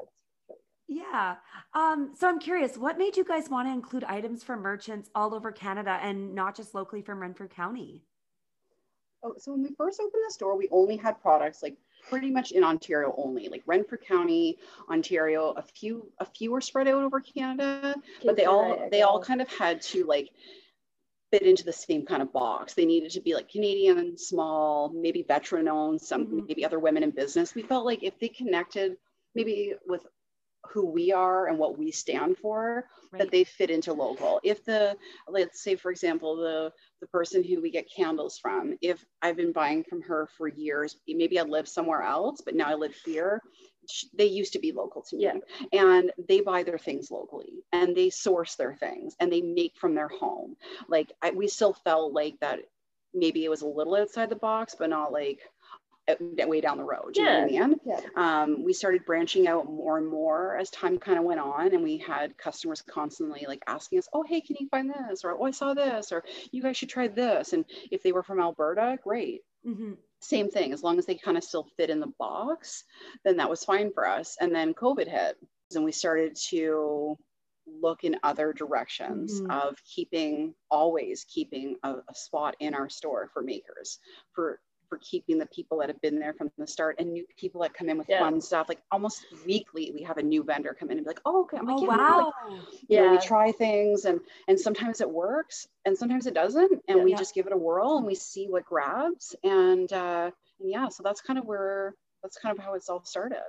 [0.87, 1.35] Yeah.
[1.73, 5.33] Um, so I'm curious, what made you guys want to include items for merchants all
[5.33, 8.03] over Canada and not just locally from Renfrew County?
[9.23, 11.75] Oh, so when we first opened the store, we only had products like
[12.07, 15.53] pretty much in Ontario only, like Renfrew County, Ontario.
[15.57, 19.19] A few, a few were spread out over Canada, but they Kingston, all they all
[19.19, 20.29] kind of had to like
[21.31, 22.75] fit into the same kind of box.
[22.75, 26.47] They needed to be like Canadian, small, maybe veteran owned, some Mhm.
[26.47, 27.55] maybe other women in business.
[27.55, 28.97] We felt like if they connected
[29.33, 30.05] maybe with
[30.71, 33.19] who we are and what we stand for, Right.
[33.19, 34.39] that they fit into local.
[34.43, 34.97] If the
[35.27, 39.51] let's say for example the the person who we get candles from, if I've been
[39.53, 43.41] buying from her for years, maybe I live somewhere else, but now I live here.
[44.13, 45.35] They used to be local to me, Yeah.
[45.71, 49.93] and they buy their things locally, and they source their things, and they make from
[49.95, 50.55] their home.
[50.87, 52.59] Like I, we still felt like that.
[53.13, 55.39] Maybe it was a little outside the box, but not like
[56.47, 57.13] way down the road.
[57.13, 57.79] Do you know I mean?
[57.85, 61.73] yeah um, we started branching out more and more as time kind of went on
[61.73, 65.31] and we had customers constantly like asking us oh hey can you find this or
[65.31, 68.39] oh i saw this or you guys should try this and if they were from
[68.39, 72.11] alberta great hmm same thing as long as they kind of still fit in the
[72.17, 72.83] box
[73.25, 75.35] then that was fine for us and then covid hit
[75.75, 77.15] and we started to
[77.67, 79.51] look in other directions Mhm.
[79.69, 83.99] of keeping always keeping a, a spot in our store for makers
[84.33, 84.59] for
[84.95, 87.73] for keeping the people that have been there from the start and new people that
[87.73, 88.19] come in with Yeah.
[88.19, 91.21] fun stuff like almost weekly we have a new vendor come in and be like
[91.25, 92.33] oh okay I'm like, Oh, yeah, like, wow.
[92.87, 96.97] you know, we try things and and sometimes it works and sometimes it doesn't and
[96.99, 97.03] Yeah.
[97.03, 97.17] we Yeah.
[97.17, 101.03] just give it a whirl and we see what grabs and uh and yeah so
[101.03, 103.41] that's kind of where that's kind of how it's all started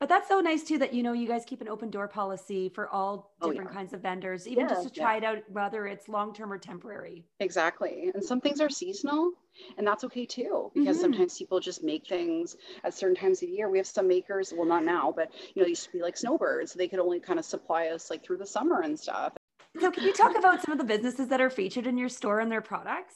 [0.00, 2.70] But that's so nice too that you know you guys keep an open door policy
[2.70, 3.76] for all Oh, different yeah.
[3.76, 4.88] kinds of vendors, even just Yeah.
[4.88, 7.26] to try it out, whether it's long term or temporary.
[7.40, 9.32] exactly and some things are seasonal
[9.78, 11.00] and that's okay too because Mhm.
[11.00, 14.52] sometimes people just make things at certain times of the year we have some makers
[14.54, 17.18] well not now but you know they used to be like snowbirds they could only
[17.18, 19.32] kind of supply us like through the summer and stuff
[19.80, 22.40] So can you talk about some of the businesses that are featured in your store
[22.40, 23.14] and their products?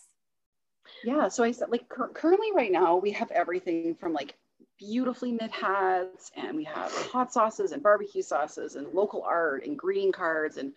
[1.02, 4.36] Yeah, so I said like cur- currently right now we have everything from like
[4.78, 9.78] beautifully knit hats and we have hot sauces and barbecue sauces and local art and
[9.78, 10.72] greeting cards and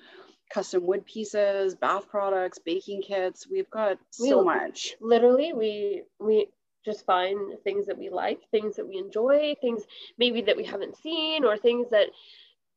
[0.50, 3.48] custom wood pieces, bath products, baking kits.
[3.50, 4.96] We've got so much.
[5.02, 6.48] literally we we
[6.86, 9.84] just find things that we like, things that we enjoy, things
[10.18, 12.08] maybe that we haven't seen, or things that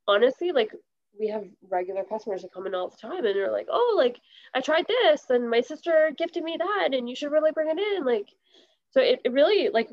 [0.09, 0.73] honestly, like
[1.19, 4.21] we have regular customers that come in all the time and they're like, oh, like
[4.55, 7.79] I tried this and my sister gifted me that and you should really bring it
[7.79, 8.05] in.
[8.05, 8.29] Like,
[8.91, 9.91] so it, it really like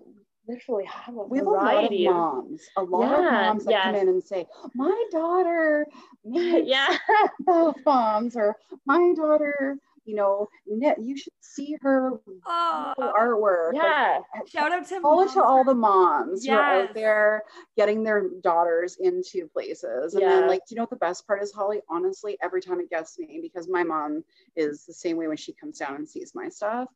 [0.47, 3.71] literally have a we have a lot of moms, a lot yeah, of moms that
[3.71, 3.83] yes.
[3.83, 5.87] come in and say, "My daughter
[6.23, 6.97] yeah.
[7.39, 8.55] both moms," or
[8.85, 9.77] "My daughter
[10.07, 12.11] you know, you should see her
[12.45, 13.73] oh, artwork.
[13.73, 14.19] Yeah.
[14.33, 16.53] Like, Shout out to all to all the moms yes.
[16.53, 17.43] who are out there
[17.75, 20.13] getting their daughters into places.
[20.13, 20.29] And yeah.
[20.29, 21.81] then like, do you know what the best part is, Holly?
[21.89, 24.23] Honestly, every time it gets me, because my mom
[24.55, 26.87] is the same way when she comes down and sees my stuff.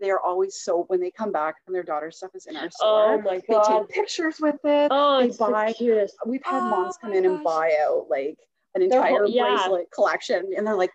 [0.00, 3.14] They're always so when they come back and their daughter's stuff is in our store.
[3.14, 3.64] Oh my god.
[3.66, 4.88] They take pictures with it.
[4.92, 7.32] Oh, they buy the we've had oh moms come in gosh.
[7.32, 8.38] and buy out like
[8.74, 9.56] an entire whole, yeah.
[9.56, 10.92] bracelet collection and they're like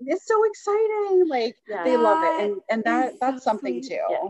[0.00, 1.28] it's so exciting.
[1.28, 1.84] Like yeah.
[1.84, 2.44] they love it.
[2.44, 3.88] And and that that's so something sweet.
[3.88, 4.04] too.
[4.10, 4.28] Yeah.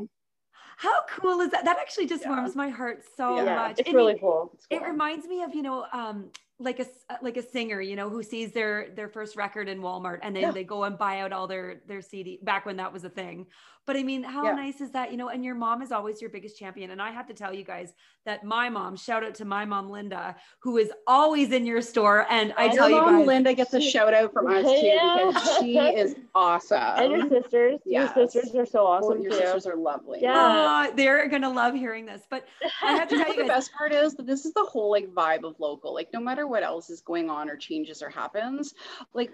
[0.77, 1.65] How cool is that?
[1.65, 2.31] That actually just yeah.
[2.31, 3.81] warms my heart so much.
[3.81, 4.53] It's really cool.
[4.55, 4.79] It's cool.
[4.79, 6.31] It reminds me of, you know, um,
[6.61, 6.87] like a
[7.23, 10.43] like a singer you know who sees their their first record in Walmart and then
[10.43, 10.51] yeah.
[10.51, 13.47] they go and buy out all their their CD back when that was a thing
[13.89, 14.53] but I mean how yeah.
[14.53, 16.91] nice is that you know and your mom is always your biggest champion.
[16.91, 17.95] And I have to tell you guys
[18.27, 22.27] that my mom shout out to my mom Linda who is always in your store.
[22.29, 25.25] And I tell you guys Linda gets a shout out from us too yeah.
[25.27, 26.79] because she is awesome.
[26.79, 27.81] And your sisters.
[27.87, 28.15] Yes.
[28.15, 29.39] your sisters are so awesome well, your too.
[29.39, 30.19] sisters are lovely.
[30.21, 30.91] Yeah.
[30.95, 32.21] They're gonna love hearing this.
[32.29, 32.45] But
[32.83, 34.17] I have to tell you guys, the best part is?
[34.17, 35.95] That this is the whole like vibe of local.
[35.95, 38.75] Like no matter what else is going on or changes or happens
[39.15, 39.31] like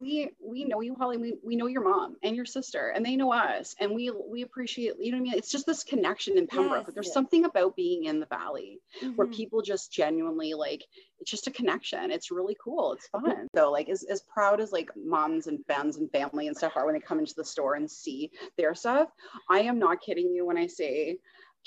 [0.00, 1.18] we we know you holly.
[1.18, 4.42] We, we know your mom and your sister and they know us and we we
[4.42, 7.14] appreciate you know what i mean it's just this connection in pembroke yes, there's yes.
[7.14, 9.12] something about being in the valley mm-hmm.
[9.16, 10.84] where people just genuinely like
[11.18, 14.70] it's just a connection it's really cool it's fun so like as, as proud as
[14.70, 17.74] like moms and friends and family and stuff are when they come into the store
[17.74, 19.08] and see their stuff
[19.50, 21.18] i am not kidding you when i say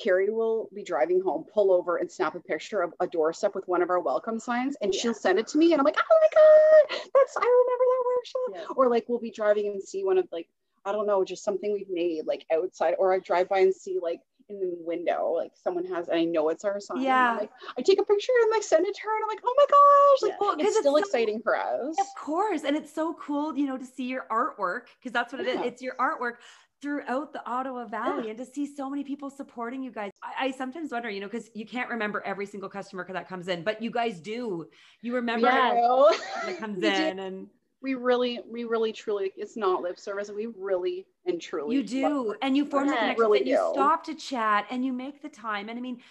[0.01, 3.67] Carrie will be driving home, pull over and snap a picture of a doorstep with
[3.67, 4.99] one of our welcome signs, and yeah.
[4.99, 8.03] she'll send it to me, and I'm like, oh my god, that's I remember that
[8.07, 8.69] workshop.
[8.69, 8.75] Yeah.
[8.77, 10.47] Or like we'll be driving and see one of like
[10.85, 13.99] I don't know, just something we've made like outside, or I drive by and see
[14.01, 17.01] like in the window, like someone has, and I know it's our sign.
[17.01, 17.37] Yeah.
[17.39, 19.55] Like I take a picture and like send it to her, and I'm like, oh
[19.57, 20.47] my gosh, like yeah.
[20.47, 21.95] well, it's still so, exciting for us.
[21.99, 25.41] Of course, and it's so cool, you know, to see your artwork because that's what
[25.41, 25.61] it yeah.
[25.61, 25.67] is.
[25.67, 26.35] It's your artwork
[26.81, 30.11] throughout the Ottawa Valley and to see so many people supporting you guys.
[30.23, 33.47] I, I sometimes wonder, you know, because you can't remember every single customer that comes
[33.47, 34.67] in, but you guys do.
[35.01, 36.09] You remember yeah.
[36.45, 37.47] that comes in and
[37.81, 40.29] we really, we really truly, it's not lip service.
[40.29, 41.75] We really and truly.
[41.75, 42.35] You do.
[42.41, 43.69] And you form the connection really and you do.
[43.73, 45.69] stop to chat and you make the time.
[45.69, 46.01] And I mean,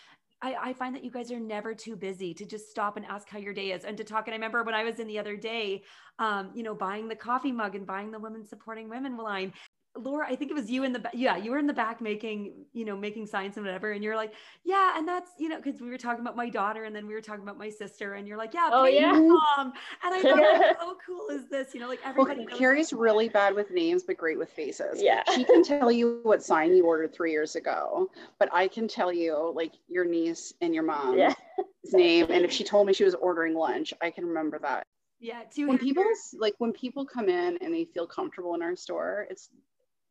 [0.42, 3.28] I, I, find that you guys are never too busy to just stop and ask
[3.28, 4.26] how your day is and to talk.
[4.26, 5.82] And I remember when I was in the other day,
[6.18, 9.52] um, you know, buying the coffee mug and buying the women supporting women line.
[9.96, 11.12] Laura, I think it was you in the back.
[11.14, 13.90] Yeah, you were in the back making, you know, making signs and whatever.
[13.90, 14.32] And you're like,
[14.64, 17.14] yeah, and that's, you know, because we were talking about my daughter and then we
[17.14, 18.14] were talking about my sister.
[18.14, 19.12] And you're like, yeah, oh, yeah.
[19.12, 19.72] mom.
[20.04, 21.74] And I thought, how cool is this?
[21.74, 22.46] You know, like everybody.
[22.46, 25.02] Well, Carrie's really bad with names, but great with faces.
[25.02, 25.22] Yeah.
[25.40, 29.10] She can tell you what sign you ordered three years ago, but I can tell
[29.12, 31.32] you like your niece and your mom's yeah.
[31.92, 32.26] name.
[32.30, 34.84] And if she told me she was ordering lunch, I can remember that.
[35.18, 35.42] Yeah.
[35.54, 36.04] too When people
[36.38, 39.48] like when people come in and they feel comfortable in our store, it's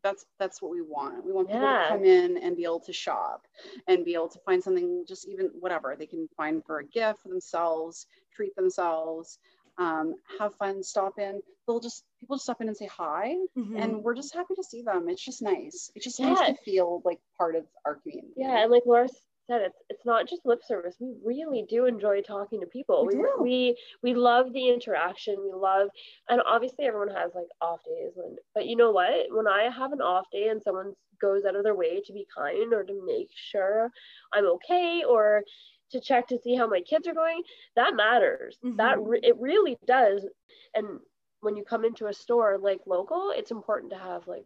[0.04, 1.26] that's that's what we want.
[1.26, 1.84] We want people yeah.
[1.84, 3.46] to come in and be able to shop
[3.88, 7.22] and be able to find something, just even whatever they can find for a gift
[7.22, 9.40] for themselves, treat themselves,
[9.78, 11.42] um, have fun, stop in.
[11.68, 13.78] They'll just people just stop in and say hi, mm-hmm.
[13.78, 15.08] and we're just happy to see them.
[15.10, 15.92] It's just nice.
[15.96, 16.34] It's just yeah.
[16.34, 18.34] nice to feel like part of our community.
[18.38, 19.08] Yeah, and like Laura
[19.50, 20.96] said it's it's not just lip service.
[21.00, 23.06] We really do enjoy talking to people.
[23.06, 25.38] We, we we, we love the interaction.
[25.42, 25.90] We love
[26.30, 28.14] and obviously everyone has like off days
[28.54, 29.28] but you know what?
[29.32, 32.26] When i have an off day and someone goes out of their way to be
[32.36, 33.92] kind or to make sure
[34.34, 35.44] i'm okay or
[35.92, 37.42] to check to see how my kids are going
[37.76, 38.58] that matters.
[38.64, 38.78] Mm-hmm.
[38.78, 40.26] that re- it really does.
[40.74, 41.00] And
[41.42, 44.46] when you come into a store like local it's important to have like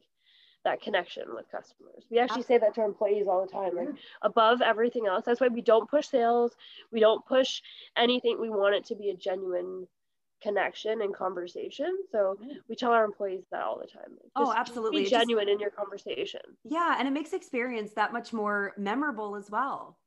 [0.63, 2.06] that connection with customers.
[2.10, 3.89] We actually say that to our employees all the time, like
[4.21, 5.26] above everything else.
[5.26, 6.56] That's why we don't push sales.
[6.91, 7.62] We don't push
[7.97, 8.39] anything.
[8.39, 9.88] We want it to be a genuine
[10.41, 11.97] connection and conversation.
[12.12, 14.12] So we tell our employees that all the time.
[14.12, 15.04] Like, oh, absolutely.
[15.04, 16.41] Be genuine just, in your conversation.
[16.63, 16.97] Yeah.
[16.99, 19.97] And it makes experience that much more memorable as well.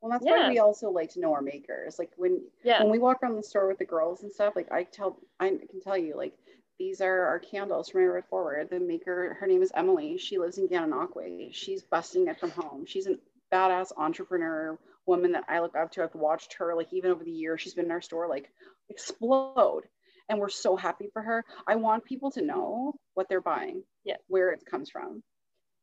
[0.00, 0.44] Well, that's yeah.
[0.44, 1.98] why we also like to know our makers.
[1.98, 2.82] Like when yeah.
[2.82, 5.48] when we walk around the store with the girls and stuff, like I tell I
[5.48, 6.34] can tell you, like
[6.78, 8.68] these are our candles from Railroad Forward.
[8.70, 10.16] The maker, her name is Emily.
[10.18, 11.52] She lives in Gananoque.
[11.52, 12.84] She's busting it from home.
[12.86, 13.16] She's a
[13.52, 16.04] badass entrepreneur woman that I look up to.
[16.04, 17.60] I've watched her like even over the years.
[17.60, 18.50] She's been in our store like
[18.90, 19.82] explode.
[20.28, 21.44] And we're so happy for her.
[21.66, 25.22] I want people to know what they're buying, yeah, where it comes from.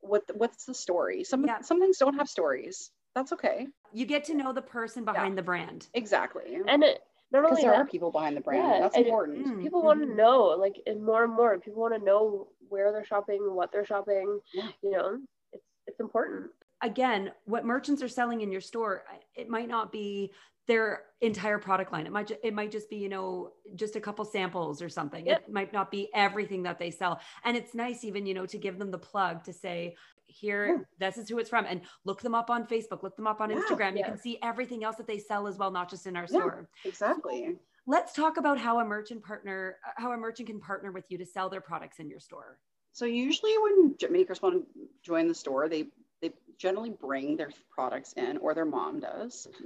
[0.01, 1.61] what what's the story some Yeah.
[1.61, 5.41] some things don't have stories that's okay You get to know the person behind the
[5.41, 5.87] brand.
[5.95, 7.01] exactly and it,
[7.41, 9.61] not because only there are people behind the brand Yeah, that's and it- important Mm.
[9.63, 13.05] people want to know like and more and more people want to know where they're
[13.05, 14.67] shopping what they're shopping Yeah.
[14.81, 15.19] you know
[15.53, 20.31] it's it's important again, what merchants are selling in your store, it might not be
[20.67, 22.05] their entire product line.
[22.05, 25.25] It might ju- it might just be, you know, just a couple samples or something.
[25.25, 25.43] Yep.
[25.47, 27.21] It might not be everything that they sell.
[27.43, 29.95] And it's nice even, you know, to give them the plug to say,
[30.27, 30.83] here, Yeah.
[30.99, 31.65] this is who it's from.
[31.65, 33.57] And look them up on Facebook, look them up on Yeah.
[33.61, 33.97] Instagram.
[33.97, 36.67] You can see everything else that they sell as well, not just in our store.
[36.83, 37.57] exactly
[37.87, 41.19] Let's talk about how a merchant partner, uh, how a merchant can partner with you
[41.19, 42.57] to sell their products in your store.
[42.93, 45.87] so usually when makers want to join the store they
[46.21, 49.47] they generally bring their products in or their mom does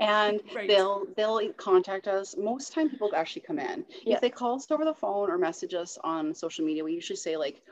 [0.00, 0.68] and Right.
[0.68, 4.16] they'll they'll contact us most time people actually come in Yeah.
[4.16, 7.16] if they call us over the phone or message us on social media we usually
[7.16, 7.62] say like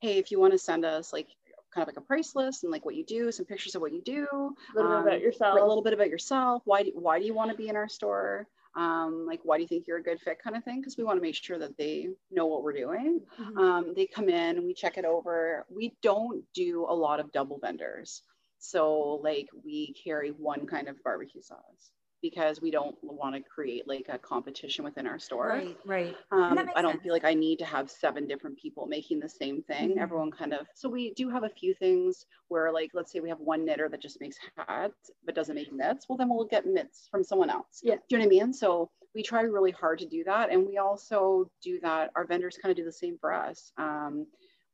[0.00, 1.28] hey if you want to send us like
[1.74, 3.92] kind of like a price list and like what you do some pictures of what
[3.92, 6.90] you do a little um, bit about yourself a little bit about yourself why do,
[6.94, 9.86] why do you want to be in our store um, like why do you think
[9.86, 12.08] you're a good fit kind of thing because we want to make sure that they
[12.30, 13.58] know what we're doing Mhm.
[13.58, 15.66] um, they come in, we check it over.
[15.68, 18.22] We don't do a lot of double vendors.
[18.58, 23.86] So, like, we carry one kind of barbecue sauce because we don't want to create
[23.86, 25.48] like a competition within our store.
[25.48, 26.16] Right, right.
[26.32, 27.02] Um, I don't sense.
[27.02, 29.90] feel like I need to have seven different people making the same thing.
[29.96, 29.98] Mhm.
[29.98, 33.28] Everyone kind of, so we do have a few things where, like, let's say we
[33.28, 36.08] have one knitter that just makes hats but doesn't make mitts.
[36.08, 37.80] Well, then we'll get mitts from someone else.
[37.82, 37.96] Yeah.
[37.96, 38.52] Do you know what I mean?
[38.52, 40.50] So we try really hard to do that.
[40.50, 42.10] And we also do that.
[42.16, 43.72] Our vendors kind of do the same for us.
[43.78, 44.26] Um,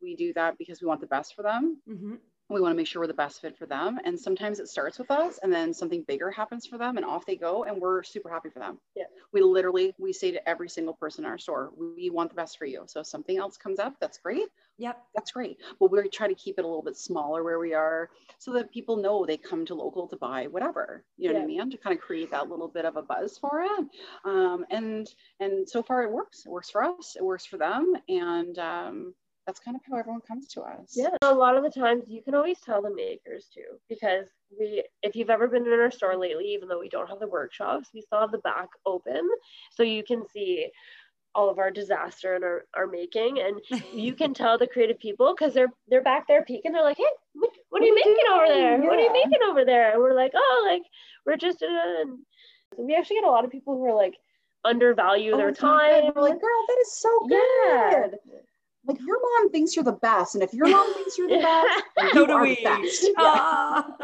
[0.02, 2.18] we do that because we want the best for them Mhm.
[2.50, 4.98] We want to make sure we're the best fit for them and sometimes it starts
[4.98, 8.02] with us and then something bigger happens for them and off they go and we're
[8.02, 8.78] super happy for them.
[8.94, 9.04] Yeah.
[9.32, 12.58] we literally we say to every single person in our store we want the best
[12.58, 12.84] for you.
[12.86, 14.46] So if something else comes up that's great.
[14.78, 15.02] Yep.
[15.14, 15.58] that's great.
[15.78, 18.72] But we try to keep it a little bit smaller where we are so that
[18.72, 21.04] people know they come to local to buy whatever.
[21.16, 21.70] You know what i mean?
[21.70, 23.86] To kind of create that little bit of a buzz for it
[24.24, 25.08] um, and
[25.40, 26.44] and so far it works.
[26.46, 27.16] It works for us.
[27.16, 27.94] It works for them.
[28.08, 29.14] And um,
[29.46, 32.22] that's kind of how everyone comes to us Yeah, a lot of the times you
[32.22, 34.26] can always tell the makers too, because
[34.58, 37.26] we, if you've ever been in our store lately, even though we don't have the
[37.28, 39.28] workshops, we still have the back open,
[39.70, 40.70] so you can see
[41.34, 43.60] all of our disaster and our, our making, and
[43.92, 46.72] you can tell the creative people because they're they're back there peeking.
[46.72, 47.02] They're like, hey,
[47.34, 48.76] what, what are you What are you making over there?
[48.76, 48.88] doing?
[48.88, 49.92] What are you making over there?
[49.92, 50.82] And we're like, oh, like
[51.26, 52.18] we're just in.
[52.78, 54.14] And we actually get a lot of people who are like
[54.64, 56.12] undervalue Oh, their time.
[56.14, 58.06] We're like, girl, that is so Yeah.
[58.86, 58.92] Good.
[58.96, 61.84] Like your mom thinks you're the best, and if your mom thinks you're the best,
[61.98, 62.54] So you do are we.
[62.56, 63.06] the best.
[63.16, 63.96] Oh.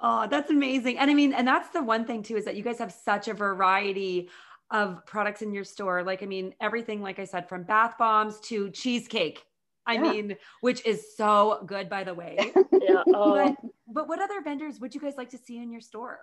[0.00, 0.98] oh, that's amazing.
[0.98, 3.28] And I mean, and that's the one thing too, is that you guys have such
[3.28, 4.30] a variety
[4.70, 6.02] of products in your store.
[6.02, 9.42] Like, I mean, everything, like I said, from bath bombs to cheesecake.
[9.86, 10.02] I Yeah.
[10.02, 12.52] mean, which is so good, by the way.
[12.80, 13.04] yeah.
[13.14, 16.18] Oh, But, but what other vendors would you guys like to see in your store?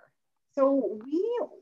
[0.54, 1.58] So we w-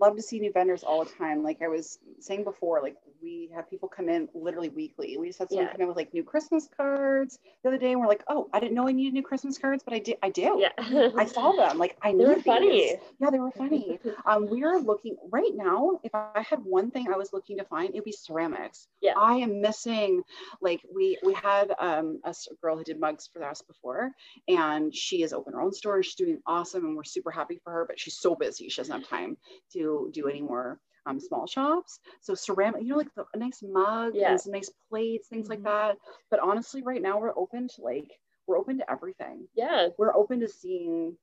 [0.00, 1.42] love to see new vendors all the time.
[1.42, 5.16] Like I was saying before, like we have people come in literally weekly.
[5.18, 5.72] We just had someone Yeah.
[5.72, 8.60] come in with like new Christmas cards the other day, and we're like, oh, I
[8.60, 10.16] didn't know I needed new Christmas cards, but I did.
[10.22, 10.58] I do.
[10.60, 11.10] yeah.
[11.16, 11.78] I saw them.
[11.78, 12.24] Like I knew.
[12.26, 12.44] They were these.
[12.44, 12.96] funny.
[13.20, 13.98] Yeah, they were funny.
[14.26, 15.98] Um, we are looking right now.
[16.02, 18.88] If I had one thing I was looking to find, it'd be ceramics.
[19.00, 19.14] Yeah.
[19.16, 20.22] I am missing.
[20.60, 24.10] Like we we had um, a girl who did mugs for us before,
[24.48, 27.60] and she has opened her own store and she's doing awesome, and we're super happy
[27.64, 27.84] for her.
[27.86, 29.36] But she's so busy, she doesn't have time
[29.72, 30.80] to do any more.
[31.06, 34.32] Um, small shops, so ceramic, you know, like the, a nice mug Yeah.
[34.32, 35.64] and some nice plates, things like Mhm.
[35.64, 35.96] that.
[36.30, 38.10] But honestly, right now we're open to like
[38.46, 39.88] we're open to everything yeah.
[39.98, 41.16] we're open to seeing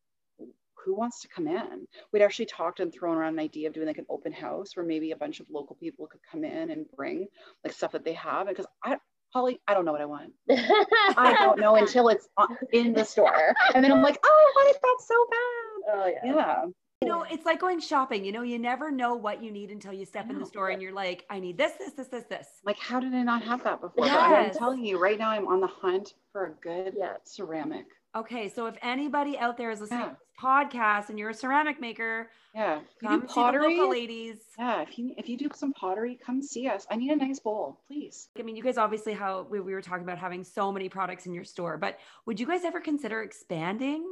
[0.83, 1.87] who wants to come in.
[2.11, 4.85] We'd actually talked and thrown around an idea of doing like an open house where
[4.85, 7.27] maybe a bunch of local people could come in and bring
[7.63, 8.47] like stuff that they have.
[8.47, 8.97] Because I,
[9.33, 10.33] Holly, I don't know what I want.
[10.49, 12.27] I don't know until it's
[12.71, 13.53] in the store.
[13.75, 15.93] And then I'm like, oh, what if that's so bad?
[15.93, 16.33] Oh yeah.
[16.35, 16.65] Yeah.
[17.05, 18.25] You know, it's like going shopping.
[18.25, 20.81] You know, you never know what you need until you step in the store and
[20.81, 22.47] you're like, I need this, this, this, this, this.
[22.63, 24.05] Like, how did I not have that before?
[24.05, 27.13] But I'm telling you, right now I'm on the hunt for a good Yeah.
[27.23, 27.85] ceramic.
[28.15, 30.05] Okay, so if anybody out there is listening Yeah.
[30.05, 32.79] to this podcast and you're a ceramic maker, Yeah.
[33.01, 33.81] You come do pottery.
[33.81, 34.37] ladies.
[34.57, 34.81] Yeah.
[34.83, 36.87] If you if you do some pottery, come see us.
[36.89, 38.29] I need a nice bowl, please.
[38.39, 41.25] I mean, you guys obviously how we, we were talking about having so many products
[41.25, 44.05] in your store, but would you guys ever consider expanding?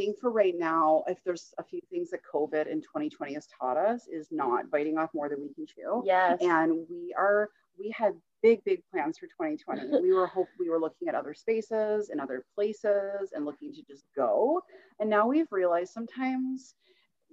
[0.00, 3.76] Think for right now, if there's a few things that COVID in 2020 has taught
[3.76, 6.02] us, is not biting off more than we can chew.
[6.06, 6.38] Yes.
[6.40, 10.00] And we are, we had big, big plans for 2020.
[10.02, 13.82] we were hope we were looking at other spaces and other places and looking to
[13.82, 14.62] just go.
[15.00, 16.76] And now we've realized sometimes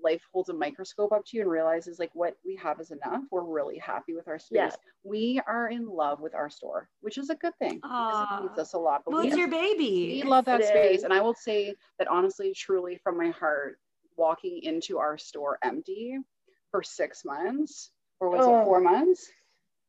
[0.04, 3.24] life holds a microscope up to you and realizes like what we have is enough,
[3.32, 4.56] we're really happy with our space.
[4.58, 4.70] Yeah.
[5.04, 8.74] We are in love with our store, which is a good thing it needs us
[8.74, 9.04] a lot.
[9.06, 10.22] But Well, we, it's your baby.
[10.24, 10.98] we love that It space.
[11.00, 11.04] is.
[11.04, 13.80] And I will say that honestly, truly from my heart,
[14.18, 16.18] walking into our store empty
[16.72, 18.62] for six months, or was Oh.
[18.62, 19.30] it four months?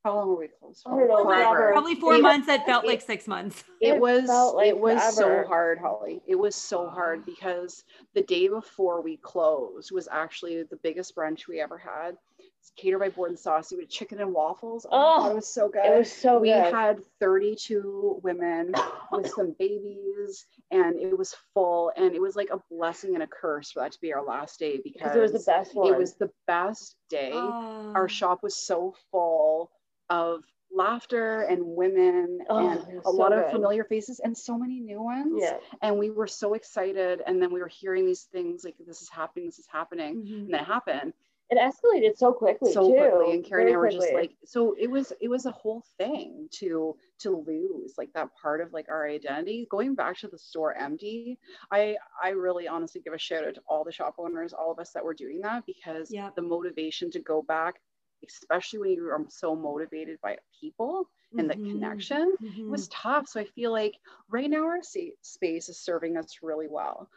[0.08, 0.82] How long were we closed?
[0.86, 1.24] I don't know.
[1.72, 3.62] Probably four It- months that felt it- like six months.
[3.82, 5.42] it It was like it was forever.
[5.44, 7.84] so hard holly it was so hard because
[8.14, 12.16] the day before we closed was actually the biggest brunch we ever had
[12.60, 15.68] it's catered by board and saucy with chicken and waffles oh, Oh, it was so
[15.68, 16.42] good It was so good.
[16.42, 16.74] we good.
[16.74, 18.74] had 32 women
[19.12, 23.26] with some babies and it was full and it was like a blessing and a
[23.28, 25.92] curse for that to be our last day because because it was the best one.
[25.92, 27.92] it was the best day Oh.
[27.94, 29.70] our shop was so full
[30.10, 34.80] of laughter and women Oh, and a so lot of familiar faces and so many
[34.80, 35.56] new ones yeah.
[35.80, 39.08] and we were so excited and then we were hearing these things like this is
[39.08, 40.44] happening this is happening Mhm.
[40.44, 41.14] and then it happened
[41.50, 42.94] It escalated so quickly so too.
[42.98, 45.82] quickly and Carrie and I were just like so it was it was a whole
[45.96, 50.38] thing to to lose like that part of like our identity going back to the
[50.38, 51.38] store empty
[51.70, 54.78] I I really honestly give a shout out to all the shop owners all of
[54.78, 56.28] us that were doing that because yeah.
[56.36, 57.80] the motivation to go back
[58.26, 61.08] especially when you are so motivated by people
[61.38, 61.70] and the Mhm.
[61.70, 62.68] connection Mhm.
[62.68, 63.28] it was tough.
[63.28, 63.94] So I feel like
[64.28, 67.08] right now our space is serving us really well.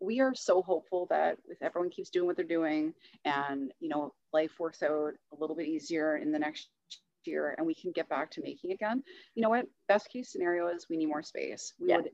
[0.00, 2.94] We are so hopeful that if everyone keeps doing what they're doing
[3.24, 6.68] and you know life works out a little bit easier in the next
[7.24, 9.02] year and we can get back to making again.
[9.34, 9.66] You know what?
[9.88, 11.72] Best case scenario is we need more space.
[11.80, 11.96] We Yeah.
[11.96, 12.10] would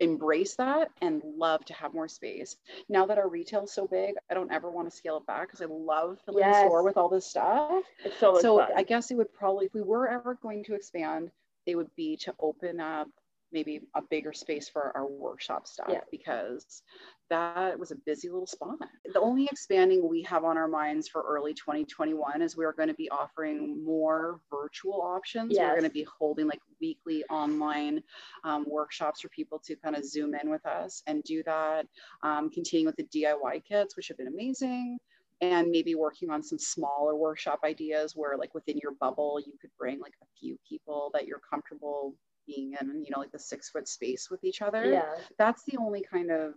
[0.00, 2.56] embrace that and love to have more space.
[2.88, 5.48] Now that our retail is so big, I don't ever want to scale it back
[5.48, 8.68] because I love filling the store with all this stuff it's so so fun.
[8.76, 11.30] I guess it would probably, if we were ever going to expand,
[11.66, 13.08] it would be to open up
[13.56, 16.00] maybe a bigger space for our workshop stuff Yeah.
[16.10, 16.82] because
[17.30, 18.76] that was a busy little spot.
[19.14, 22.94] The only expanding we have on our minds for early 2021 is we're going to
[22.94, 25.56] be offering more virtual options.
[25.58, 28.02] We're going to be holding like weekly online
[28.44, 31.86] um, workshops for people to kind of zoom in with us and do that.
[32.22, 34.98] Um, continuing with the DIY kits, which have been amazing
[35.40, 39.70] and maybe working on some smaller workshop ideas where like within your bubble you could
[39.78, 42.14] bring like a few people that you're comfortable
[42.46, 45.04] being in you know like the six foot space with each other yeah.
[45.38, 46.54] that's the only kind of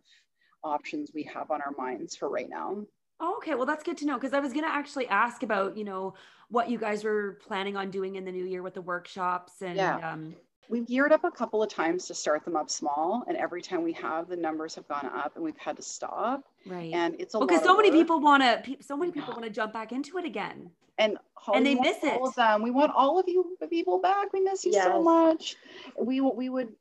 [0.64, 2.78] options we have on our minds for right now
[3.22, 5.84] Oh, okay, well that's good to know because I was gonna actually ask about you
[5.84, 6.14] know
[6.48, 9.76] what you guys were planning on doing in the new year with the workshops and
[9.76, 10.14] Yeah.
[10.14, 10.36] um,
[10.70, 13.84] we've geared up a couple of times to start them up small and every time
[13.84, 16.94] we have the numbers have gone up and we've had to stop right.
[16.94, 19.50] and it's a because lot so many people want to so many people want to
[19.50, 22.30] jump back into it again and Holly, And they we want miss all it.
[22.30, 22.62] of them.
[22.62, 24.34] We want all of you people back.
[24.34, 25.04] We miss you so Yes.
[25.06, 25.56] much.
[25.98, 26.74] We w- we would,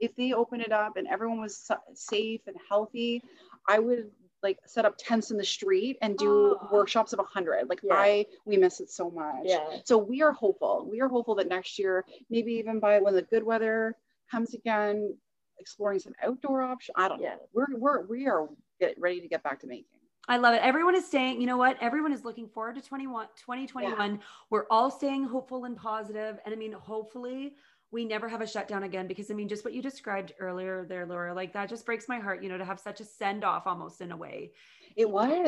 [0.00, 3.22] if they open it up and everyone was safe and healthy,
[3.68, 4.10] I would
[4.42, 6.68] like set up tents in the street and do Aw.
[6.72, 7.68] workshops of a hundred.
[7.68, 7.94] Like Yeah.
[7.94, 9.36] I, we miss it so much.
[9.44, 9.78] Yeah.
[9.84, 10.86] So we are hopeful.
[10.90, 13.96] We are hopeful that next year, maybe even by when the good weather
[14.30, 15.14] comes again,
[15.58, 16.94] exploring some outdoor options.
[16.96, 17.30] I don't Yeah.
[17.36, 17.48] know.
[17.52, 18.48] We're we're we are
[18.80, 19.86] get ready to get back to making.
[20.28, 20.60] I love it.
[20.62, 21.76] Everyone is saying, you know what?
[21.80, 24.18] Everyone is looking forward to 21, 2021.
[24.50, 26.38] We're all staying hopeful and positive.
[26.44, 27.54] And I mean, hopefully
[27.92, 31.06] we never have a shutdown again because I mean, just what you described earlier there,
[31.06, 33.66] Laura, like that just breaks my heart, you know, to have such a send off
[33.66, 34.52] almost in a way.
[34.96, 35.30] It was.
[35.30, 35.44] Yeah.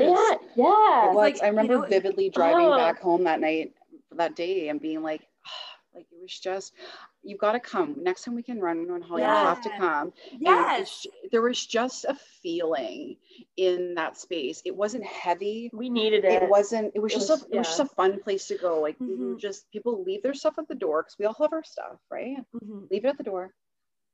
[0.57, 1.11] Yeah.
[1.11, 1.17] It was.
[1.17, 2.77] like, I you remember know, vividly driving oh.
[2.77, 3.73] back home that night,
[4.13, 5.51] that day, and being like, ah,
[5.95, 6.75] like it was just,
[7.23, 9.23] you got to come next time we can run on Holly.
[9.23, 10.13] You have to come.
[10.39, 11.05] Yes.
[11.05, 13.17] it's- there was just a feeling
[13.57, 14.63] in that space.
[14.65, 15.71] It wasn't heavy.
[15.73, 16.43] We needed it.
[16.43, 16.93] It wasn't.
[16.95, 17.55] It was It just was- a.
[17.55, 18.81] It was just a fun place to go.
[18.81, 19.39] Like we were Mhm.
[19.41, 22.39] just people leave their stuff at the door because we all have our stuff, right?
[22.55, 22.91] Mhm.
[22.91, 23.53] Leave it at the door.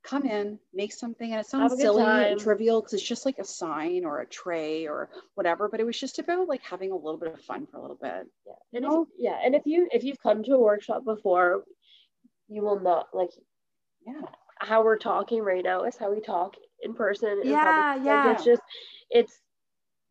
[0.02, 3.24] Come in, make something, and it sounds a good silly and trivial because it's just
[3.24, 5.66] like a sign or a tray or whatever.
[5.68, 7.96] But it was just about like having a little bit of fun for a little
[7.96, 8.26] bit.
[8.46, 8.52] Yeah.
[8.74, 9.02] And know?
[9.04, 9.40] if, yeah.
[9.42, 11.64] And if you if you've come to a workshop before,
[12.48, 13.30] you will not like
[14.06, 14.20] Yeah.
[14.60, 17.40] how we're talking right now is how we talk in person.
[17.42, 17.64] in Yeah,
[17.94, 17.96] public.
[17.98, 18.32] Like, yeah.
[18.32, 18.62] It's just
[19.10, 19.40] it's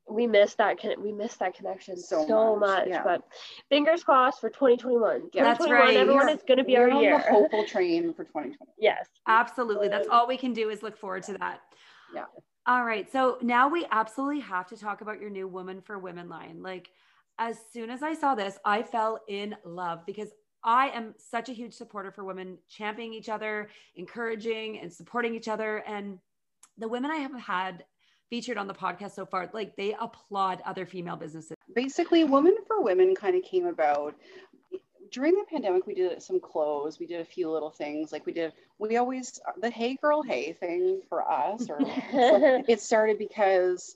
[0.09, 2.87] we miss that con- we miss that connection So so, much, much.
[2.89, 3.03] yeah.
[3.03, 3.21] But
[3.69, 5.29] fingers crossed for 2021.
[5.33, 5.43] Yeah.
[5.43, 5.95] That's right.
[5.95, 7.17] Everyone We're- is going to be We're our on year.
[7.19, 8.57] the hopeful train for 2020.
[8.77, 9.07] yes.
[9.27, 9.87] Absolutely.
[9.87, 11.61] That's all we can do is look forward to that.
[12.13, 12.25] Yeah.
[12.67, 13.09] All right.
[13.11, 16.61] So now we absolutely have to talk about your new Woman for Women line.
[16.61, 16.89] Like,
[17.39, 20.29] as soon as I saw this, I fell in love because
[20.63, 25.47] I am such a huge supporter for women championing each other, encouraging and supporting each
[25.47, 25.77] other.
[25.87, 26.19] And
[26.77, 27.85] the women I have had
[28.29, 31.55] featured on the podcast so far, like, they applaud other female businesses.
[31.75, 34.15] Basically, Women for Women kind of came about
[35.11, 35.85] during the pandemic.
[35.85, 36.99] We did some clothes.
[36.99, 38.11] We did a few little things.
[38.11, 41.77] Like we did, we always the Hey Girl Hey thing for us, or
[42.67, 43.95] it started because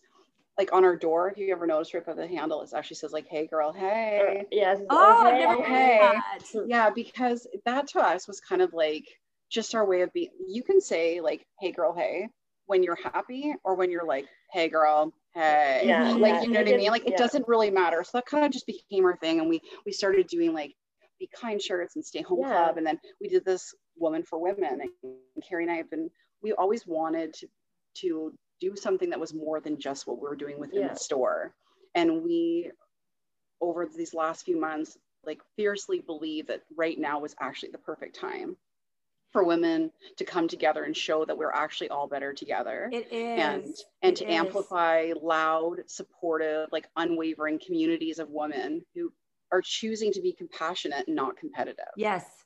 [0.58, 3.12] like on our door, if you ever notice right by the handle, it actually says
[3.12, 4.80] like, "Hey, girl, hey." Uh, yes.
[4.90, 5.98] Oh, I've never hey.
[6.00, 6.70] heard that.
[6.70, 9.06] Yeah, because that to us was kind of like
[9.50, 10.30] just our way of being.
[10.48, 12.28] You can say like, "Hey, girl, hey,"
[12.66, 16.60] when you're happy, or when you're like, "Hey, girl, hey." Yeah, like yeah, you know
[16.62, 16.92] it what I mean.
[16.92, 17.18] Like it yeah.
[17.18, 18.04] doesn't really matter.
[18.04, 20.74] So that kind of just became our thing, and we we started doing like
[21.20, 22.52] be kind shirts and stay home Yeah.
[22.52, 24.82] club, and then we did this woman for women.
[24.82, 26.10] And Carrie and I have been.
[26.42, 27.48] We always wanted to
[28.02, 30.94] to do something that was more than just what we were doing within Yeah.
[30.94, 31.54] the store,
[31.96, 32.72] and we
[33.62, 38.16] over these last few months like fiercely believe that right now was actually the perfect
[38.16, 38.56] time
[39.32, 43.36] for women to come together and show that we're actually all better together It is.
[43.36, 44.32] and and It to is.
[44.32, 49.12] amplify loud supportive like unwavering communities of women who
[49.52, 52.46] are choosing to be compassionate and not competitive Yes.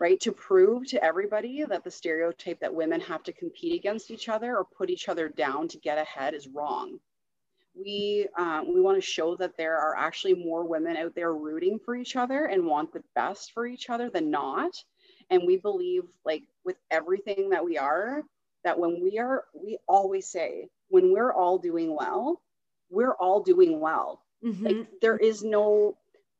[0.00, 4.28] Right to prove to everybody that the stereotype that women have to compete against each
[4.28, 6.98] other or put each other down to get ahead is wrong
[7.76, 11.78] we um, we want to show that there are actually more women out there rooting
[11.78, 14.72] for each other and want the best for each other than not
[15.30, 18.22] and we believe like with everything that we are
[18.64, 22.40] that when we are we always say when we're all doing well
[22.90, 24.62] we're all doing well Mhm.
[24.64, 25.96] like there is no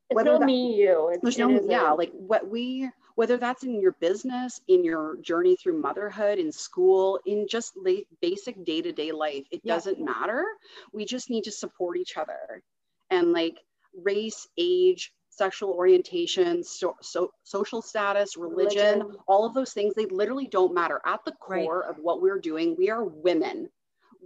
[0.09, 1.11] It's whether not that- me, you.
[1.13, 2.91] It's, there's no yeah like what we
[3.21, 8.07] whether that's in your business in your journey through motherhood in school in just la-
[8.23, 9.75] basic day-to-day life it Yeah.
[9.75, 10.47] doesn't matter.
[10.95, 12.63] We just need to support each other.
[13.11, 13.59] And like
[14.03, 19.23] race age sexual orientation so, so social status religion, Religion.
[19.29, 20.99] all of those things they literally don't matter.
[21.05, 21.67] At the Right.
[21.67, 23.69] core of what we're doing we are women.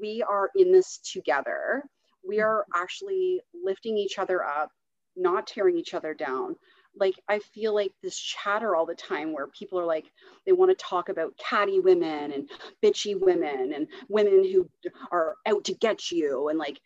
[0.01, 1.82] We are in this together.
[2.22, 2.47] We mm-hmm.
[2.47, 4.70] are actually lifting each other up
[5.16, 6.57] not tearing each other down
[6.99, 10.11] like i feel like this chatter all the time where people are like
[10.47, 12.51] they want to talk about catty women and
[12.82, 14.68] bitchy women and women who
[15.11, 16.80] are out to get you and like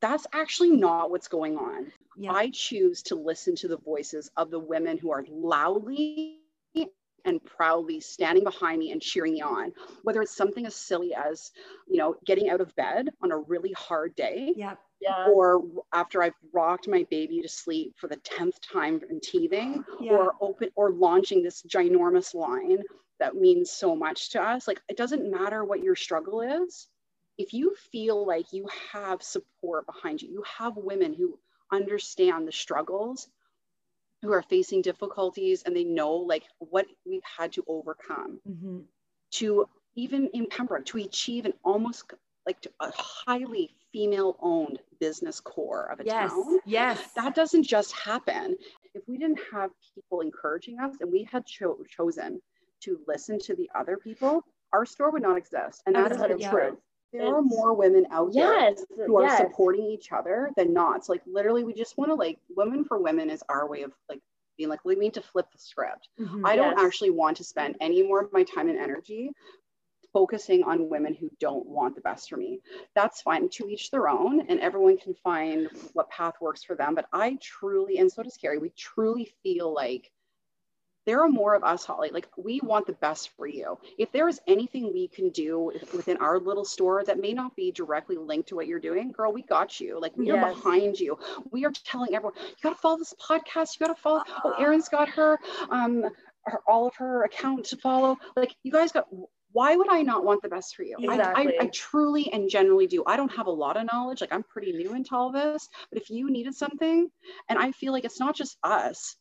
[0.00, 2.32] that's actually not what's going on Yeah.
[2.32, 6.38] i choose to listen to the voices of the women who are loudly
[7.24, 11.50] and proudly standing behind me and cheering me on whether it's something as silly as
[11.88, 14.74] you know getting out of bed on a really hard day yeah.
[15.00, 15.28] Yeah.
[15.28, 20.12] or after I've rocked my baby to sleep for the 10th time in teething, Yeah.
[20.12, 22.82] or open or launching this ginormous line
[23.20, 24.66] that means so much to us.
[24.68, 26.88] Like it doesn't matter what your struggle is.
[27.36, 31.38] If you feel like you have support behind you, you have women who
[31.72, 33.28] understand the struggles,
[34.22, 38.86] who are facing difficulties, and they know like what we've had to overcome Mhm.
[39.32, 42.12] to even in Pembroke to achieve an almost
[42.46, 46.30] like a highly female owned business core of a Yes.
[46.30, 46.60] town.
[46.66, 47.12] Yes.
[47.14, 48.56] That doesn't just happen.
[48.94, 52.40] If we didn't have people encouraging us and we had cho- chosen
[52.82, 55.82] to listen to the other people, our store would not exist.
[55.86, 56.50] And that is the Yeah.
[56.50, 56.78] truth.
[57.12, 58.84] There are more women out there Yes.
[58.94, 59.38] who are yes.
[59.38, 61.04] supporting each other than not.
[61.06, 63.94] So like literally we just want to like women for women is our way of
[64.10, 64.20] like
[64.58, 66.08] being like we need to flip the script.
[66.18, 66.42] Mhm.
[66.44, 66.84] I don't Yes.
[66.86, 69.32] actually want to spend any more of my time and energy
[70.12, 72.60] focusing on women who don't want the best for me.
[72.94, 76.94] That's fine to each their own, and everyone can find what path works for them.
[76.94, 80.10] But I truly, and so does Carrie, we truly feel like
[81.08, 82.10] there are more of us, Holly.
[82.12, 83.78] Like we want the best for you.
[83.96, 87.72] If there is anything we can do within our little store that may not be
[87.72, 89.98] directly linked to what you're doing, girl, we got you.
[89.98, 91.18] Like we are behind you.
[91.50, 93.80] We are telling everyone, you got to follow this podcast.
[93.80, 94.22] You got to follow.
[94.44, 95.38] Oh, Erin's got her,
[95.70, 96.04] um,
[96.44, 98.18] her, all of her account to follow.
[98.36, 99.06] Like you guys got.
[99.58, 100.96] Why would I not want the best for you?
[101.08, 103.02] I- I, I truly and generally do.
[103.06, 104.20] I don't have a lot of knowledge.
[104.20, 105.68] Like I'm pretty new into all this.
[105.90, 107.10] But if you needed something,
[107.48, 109.16] and I feel like it's not just us.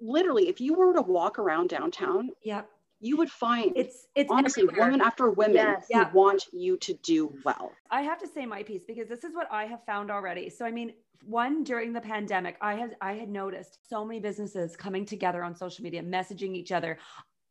[0.00, 2.62] Literally, if you were to walk around downtown, Yeah.
[2.98, 4.86] you would find It's it's honestly everywhere.
[4.86, 5.86] women after women Yes.
[5.88, 6.12] who Yeah.
[6.12, 7.70] want you to do well.
[7.98, 10.50] I have to say my piece because this is what I have found already.
[10.50, 14.76] So I mean, one during the pandemic, I had I had noticed so many businesses
[14.76, 16.98] coming together on social media, messaging each other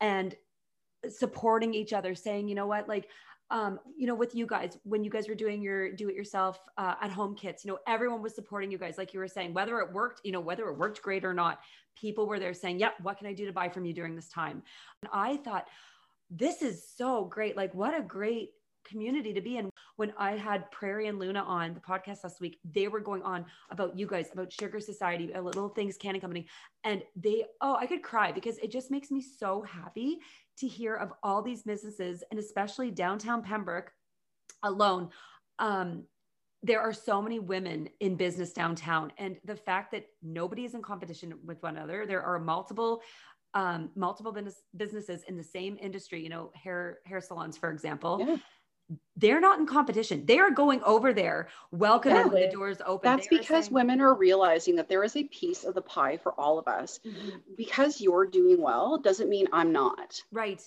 [0.01, 0.36] and
[1.09, 3.09] supporting each other, saying, you know what, like
[3.51, 6.59] um, you know, with you guys, when you guys were doing your do it yourself
[6.77, 9.53] uh, at home kits, you know, everyone was supporting you guys, like you were saying,
[9.53, 11.59] whether it worked, you know, whether it worked great or not,
[11.95, 14.29] people were there saying, yep, what can I do to buy from you during this
[14.29, 14.63] time?
[15.01, 15.67] And I thought,
[16.31, 17.55] this is so great.
[17.55, 18.51] Like, what a great
[18.86, 19.69] community to be in.
[19.97, 23.45] When I had Prairie and Luna on the podcast last week, they were going on
[23.69, 26.47] about you guys, about Sugar Society, Little Things Canning Company.
[26.83, 30.19] And they, oh, I could cry because it just makes me so happy
[30.59, 33.91] to hear of all these businesses and especially downtown Pembroke
[34.63, 35.09] alone.
[35.59, 36.03] Um,
[36.65, 40.81] there are so many women in business downtown and the fact that nobody is in
[40.81, 43.01] competition with one another there are multiple
[43.53, 48.23] um, multiple business, businesses in the same industry you know hair hair salons for example
[48.25, 48.38] Yeah.
[49.17, 50.25] They're not in competition.
[50.25, 53.09] They are going over there, welcoming when the doors open.
[53.09, 56.33] That's because saying- women are realizing that there is a piece of the pie for
[56.39, 56.99] all of us.
[57.05, 57.41] Mhm.
[57.55, 60.21] Because you're doing well doesn't mean I'm not.
[60.31, 60.61] right.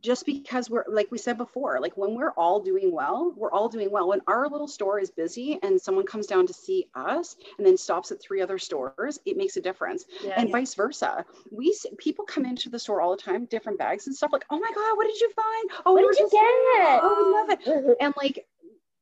[0.00, 3.68] Just because we're like we said before like when we're all doing well we're all
[3.68, 4.08] doing well.
[4.08, 7.76] When our little store is busy and someone comes down to see us and then
[7.76, 10.04] stops at three other stores it makes a difference.
[10.22, 10.34] Yeah.
[10.36, 11.24] and vice versa.
[11.50, 14.58] We people come into the store all the time different bags and stuff like oh
[14.58, 15.70] my god what did you find?
[15.86, 17.00] Oh What did you get?
[17.02, 17.96] oh we love it.
[18.00, 18.46] And like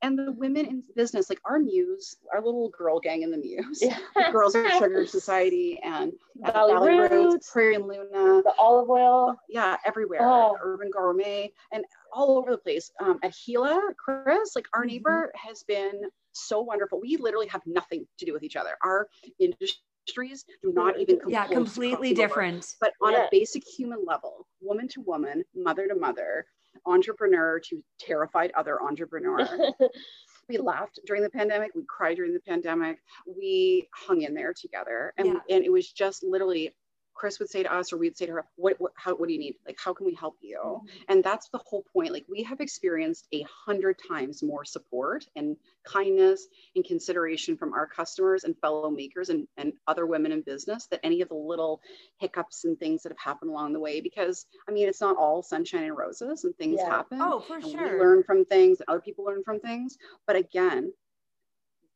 [0.02, 3.80] and the women in business like our muse our little girl gang in the muse
[3.82, 3.98] Yeah.
[4.14, 6.12] the girls of sugar society and
[6.44, 7.50] uh, Valley Roots.
[7.50, 9.36] prairie and luna the olive oil.
[9.48, 10.20] yeah, everywhere.
[10.22, 10.56] Oh.
[10.62, 12.90] Urban Gourmet and all over the place.
[13.00, 14.88] Um, at Gila, Chris, like our Mhm.
[14.88, 17.00] neighbor has been so wonderful.
[17.00, 18.76] We literally have nothing to do with each other.
[18.82, 19.08] Our
[19.40, 22.28] industries do not even come Yeah, completely crossing over.
[22.28, 22.74] different.
[22.80, 23.24] But on Yeah.
[23.24, 26.46] a basic human level, woman to woman, mother to mother,
[26.86, 29.46] entrepreneur to terrified other entrepreneur.
[30.48, 35.12] we laughed during the pandemic we cried during the pandemic we hung in there together
[35.18, 35.56] and, Yeah.
[35.56, 36.74] and it was just literally
[37.18, 39.32] chris would say to us or we'd say to her what, what how what do
[39.32, 39.56] you need?
[39.66, 40.58] Like how can we help you?
[40.64, 40.86] Mm-hmm.
[41.08, 42.12] And that's the whole point.
[42.12, 46.46] Like we have experienced a hundred times more support and kindness
[46.76, 51.00] and consideration from our customers and fellow makers and, and other women in business that
[51.02, 51.80] any of the little
[52.18, 55.42] hiccups and things that have happened along the way because i mean it's not all
[55.42, 56.90] sunshine and roses and things Yeah.
[56.90, 57.94] happen Oh, for sure.
[57.94, 59.96] we learn from things and other people learn from things.
[60.26, 60.92] But again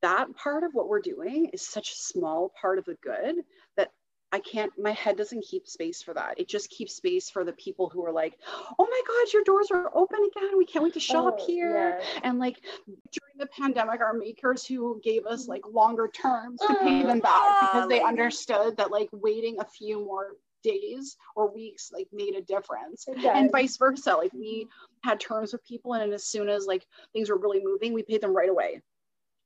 [0.03, 3.37] that part of what we're doing is such a small part of the good
[3.77, 3.93] that
[4.33, 6.41] I can't, my head doesn't keep space for that.
[6.41, 8.39] It just keeps space for the people who are like,
[8.79, 10.57] oh my God, your doors are open again.
[10.57, 11.99] We can't wait to shop Oh, here.
[12.01, 12.21] yeah.
[12.25, 12.57] And like
[12.87, 17.21] during the pandemic, our makers who gave us like longer terms to pay Oh, them
[17.21, 20.29] back because they understood that like waiting a few more
[20.63, 24.69] days or weeks like made a difference and vice versa like we
[25.03, 28.21] had terms with people and as soon as like things were really moving we paid
[28.21, 28.81] them right away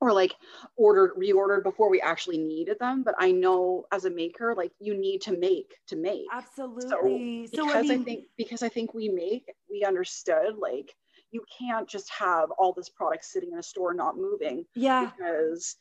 [0.00, 0.34] or like
[0.76, 4.96] ordered reordered before we actually needed them but i know as a maker like you
[4.96, 7.46] need to make to make Absolutely.
[7.46, 10.94] So, because I I, mean, think because I think we make we understood like
[11.30, 15.76] you can't just have all this product sitting in a store not moving yeah, because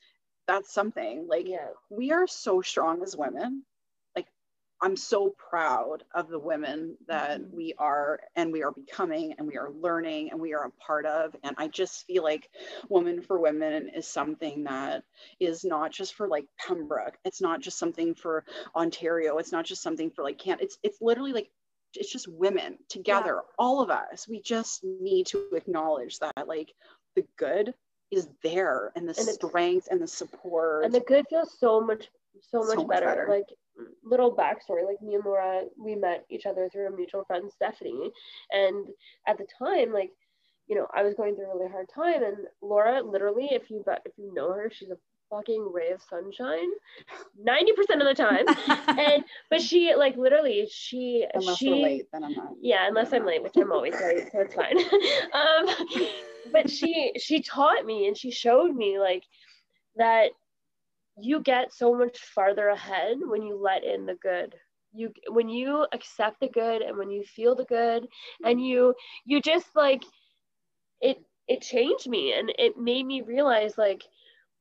[0.47, 1.68] that's something like yeah.
[1.89, 3.63] we are so strong as women
[4.86, 7.52] i'm so proud of the women that Mhm.
[7.52, 11.06] we are and we are becoming and we are learning and we are a part
[11.08, 11.36] of.
[11.44, 12.50] And i just feel like
[12.90, 15.04] woman for women is something that
[15.40, 17.18] is not just for like pembroke.
[17.26, 19.38] It's not just something for ontario.
[19.40, 21.50] It's not just something for like can it's it's literally like
[21.96, 24.28] it's just women together all of us.
[24.28, 26.74] We just need to acknowledge that like
[27.16, 27.74] the good
[28.12, 30.86] is there and the And strength and the support.
[30.86, 32.12] And the good feels so much
[32.42, 33.06] so much, So much better.
[33.08, 33.28] better.
[33.30, 33.50] like
[34.04, 38.12] little backstory like me and laura we met each other through a mutual friend stephanie.
[38.52, 38.88] And
[39.28, 40.12] at the time like
[40.68, 42.24] you know i was going through a really hard time.
[42.24, 44.98] And laura literally if you if you know her she's a
[45.30, 46.70] fucking ray of sunshine
[47.46, 48.46] 90% of the time.
[49.00, 52.54] And but she like literally she unless she late then i'm not.
[52.62, 54.78] Yeah unless i'm late which i'm always late so it's fine.
[55.34, 56.08] Um
[56.52, 59.24] but she she taught me and she showed me like
[59.98, 60.32] that
[61.20, 64.55] you get so much farther ahead when you let in the good
[64.93, 68.07] you when you accept the good and when you feel the good
[68.43, 68.93] and you
[69.26, 70.03] you just like
[71.01, 74.03] it it changed me and it made me realize like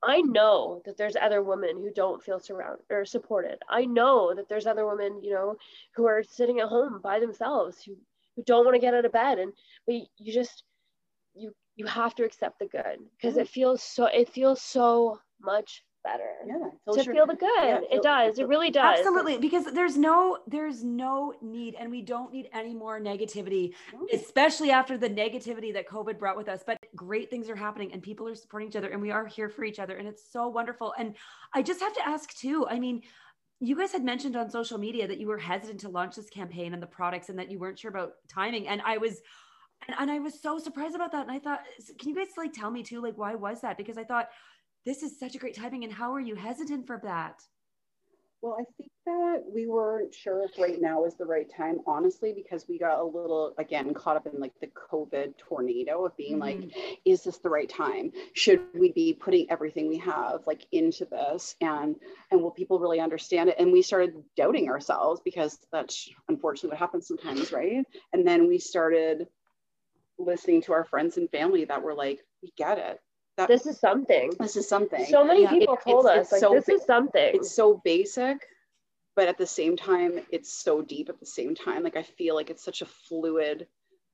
[0.02, 3.56] I know that there's other women who don't feel surrounded or supported.
[3.70, 5.56] I know that there's other women, you know,
[5.96, 7.96] who are sitting at home by themselves who
[8.36, 9.52] who don't want to get out of bed and
[9.86, 10.64] but you just
[11.34, 13.42] you you have to accept the good because mm-hmm.
[13.42, 17.50] it feels so it feels so much better yeah to feel the good.
[17.64, 18.38] yeah, it feel- does.
[18.38, 18.98] It really does.
[18.98, 24.06] Absolutely, because there's no there's no need, and we don't need any more negativity, No.
[24.12, 26.62] especially after the negativity that COVID brought with us.
[26.66, 29.48] But great things are happening, and people are supporting each other, and we are here
[29.48, 30.92] for each other, and it's so wonderful.
[30.98, 31.16] And
[31.54, 32.66] I just have to ask too.
[32.68, 33.02] I mean,
[33.60, 36.74] you guys had mentioned on social media that you were hesitant to launch this campaign
[36.74, 38.68] and the products, and that you weren't sure about timing.
[38.68, 39.22] And I was.
[39.88, 41.22] And, and I was so surprised about that.
[41.22, 41.60] And I thought,
[41.98, 43.76] can you guys like tell me too, like why was that?
[43.76, 44.28] Because I thought
[44.84, 45.84] this is such a great timing.
[45.84, 47.42] And how are you hesitant for that?
[48.44, 52.34] Well, I think that we weren't sure if right now is the right time, honestly,
[52.34, 56.38] because we got a little, again, caught up in like the COVID tornado of being
[56.38, 56.94] like, mm-hmm.
[57.06, 58.12] is this the right time?
[58.34, 61.56] Should we be putting everything we have like into this?
[61.62, 61.96] And
[62.30, 63.56] and will people really understand it?
[63.58, 67.82] And we started doubting ourselves because that's unfortunately what happens sometimes, right?
[68.12, 69.26] And then we started
[70.18, 73.00] listening to our friends and family that were like, we get it.
[73.36, 74.30] That this is something.
[74.38, 75.50] this is something So many Yeah.
[75.50, 77.34] people It- told it's- us it's like so this big- is something.
[77.34, 78.46] it's so basic
[79.16, 82.34] but at the same time it's so deep at the same time like i feel
[82.34, 83.66] like it's such a fluid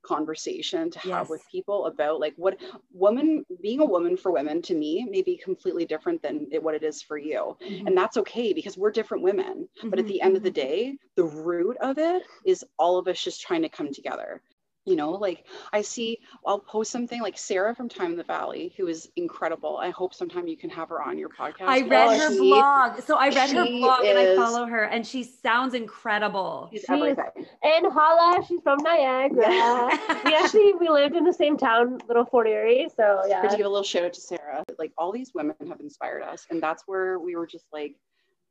[0.03, 1.29] conversation to have Yes.
[1.29, 2.59] with people about like what
[2.93, 6.75] woman being a woman for women to me may be completely different than it, what
[6.75, 7.87] it is for you Mhm.
[7.87, 10.55] and that's okay because we're different women but at Mhm, the end of the mhm.
[10.55, 14.43] day the root of it is all of us just trying to come together
[14.91, 18.75] you know like i see i'll post something like sarah from time in the valley
[18.77, 21.89] who is incredible i hope sometime you can have her on your podcast I read
[22.11, 23.01] because her she- blog.
[23.03, 26.69] So I read her she blog and I follow her and she sounds incredible.
[26.73, 29.91] she's She is- everything and Hala, she's from Niagara.
[30.25, 32.89] we actually we lived in the same town, little Fort Erie.
[32.97, 33.43] So yeah.
[33.43, 36.23] But to give a little shout out to Sarah, like all these women have inspired
[36.23, 36.47] us.
[36.51, 37.95] And that's where we were just like,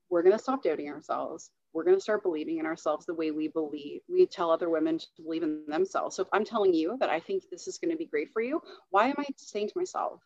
[0.10, 1.50] we're going to stop doubting ourselves.
[1.74, 4.02] We're going to start believing in ourselves the way we believe.
[4.10, 6.16] We tell other women to believe in themselves.
[6.16, 8.42] So if I'm telling you that I think this is going to be great for
[8.42, 10.20] you, why am I saying to myself,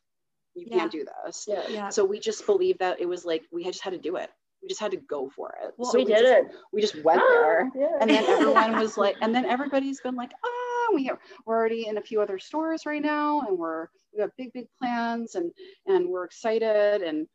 [0.56, 0.80] you Yeah.
[0.80, 1.46] can't do this?
[1.48, 1.64] Yeah.
[1.70, 1.90] Yeah.
[1.90, 4.30] So we just believed that it was like, we had just had to do it.
[4.62, 5.74] We just had to go for it.
[5.78, 6.48] Well, so we did just, it.
[6.72, 7.98] We just went there Yeah.
[8.00, 11.88] and then everyone was like and then everybody's been like ah we have, we're already
[11.88, 15.52] in a few other stores right now and we're we have big big plans and
[15.88, 17.28] and we're excited and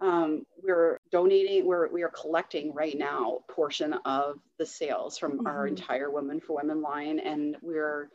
[0.00, 5.46] um, we're donating we're we are collecting right now a portion of the sales from
[5.46, 5.70] our Mhm.
[5.70, 8.10] entire women for women line and we're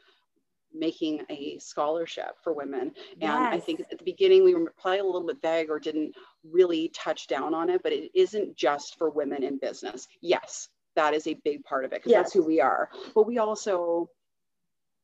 [0.73, 5.03] making a scholarship for women and I think at the beginning we were probably a
[5.05, 9.09] little bit vague or didn't really touch down on it, but it isn't just for
[9.09, 10.07] women in business.
[10.21, 12.89] Yes, that is a big part of it because that's who we are.
[13.13, 14.09] But we also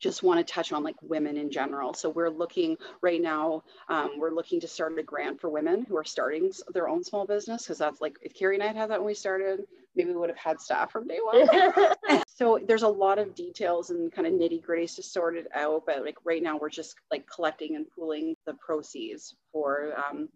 [0.02, 1.94] just want to touch on like women in general.
[1.94, 5.96] So we're looking right now, um, we're looking to start a grant for women who
[5.96, 8.90] are starting their own small business because that's like if Carrie and I had had
[8.90, 9.62] that when we started,
[9.96, 12.24] maybe we would have had staff from day one.
[12.28, 15.84] so there's a lot of details and kind of nitty gritties to sort it out
[15.86, 20.28] but like right now we're just like collecting and pooling the proceeds for um,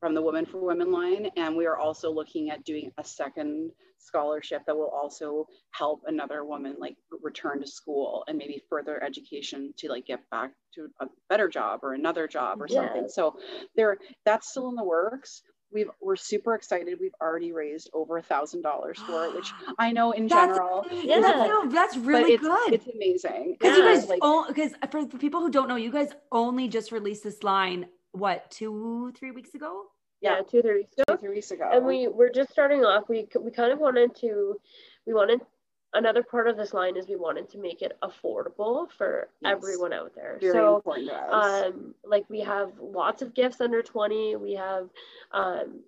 [0.00, 3.70] from the women for women line and we are also looking at doing a second
[3.98, 9.72] scholarship that will also help another woman like return to school and maybe further education
[9.78, 13.36] to like get back to a better job or another job or something so
[13.74, 15.42] there that's still in the works
[15.72, 19.90] we've we're super excited we've already raised over a thousand dollars for it which i
[19.90, 20.84] know in That's general.
[20.92, 21.20] Yeah.
[21.20, 22.72] That's, that's really it's, good.
[22.74, 23.84] it's amazing Because Yeah.
[23.84, 27.24] you guys, like because for the people who don't know, you guys only just released
[27.24, 27.86] this line,
[28.18, 29.84] what, two, three weeks ago?
[30.22, 31.04] yeah, two three weeks ago.
[31.14, 31.68] two three weeks ago.
[31.72, 33.08] And we we're just starting off.
[33.08, 34.58] We we kind of wanted to
[35.06, 35.40] we wanted
[35.94, 39.52] another part of this line is we wanted to make it affordable for Yes.
[39.56, 40.38] everyone out there.
[40.40, 44.88] Very so important um like we have lots of gifts under 20 we have
[45.32, 45.80] um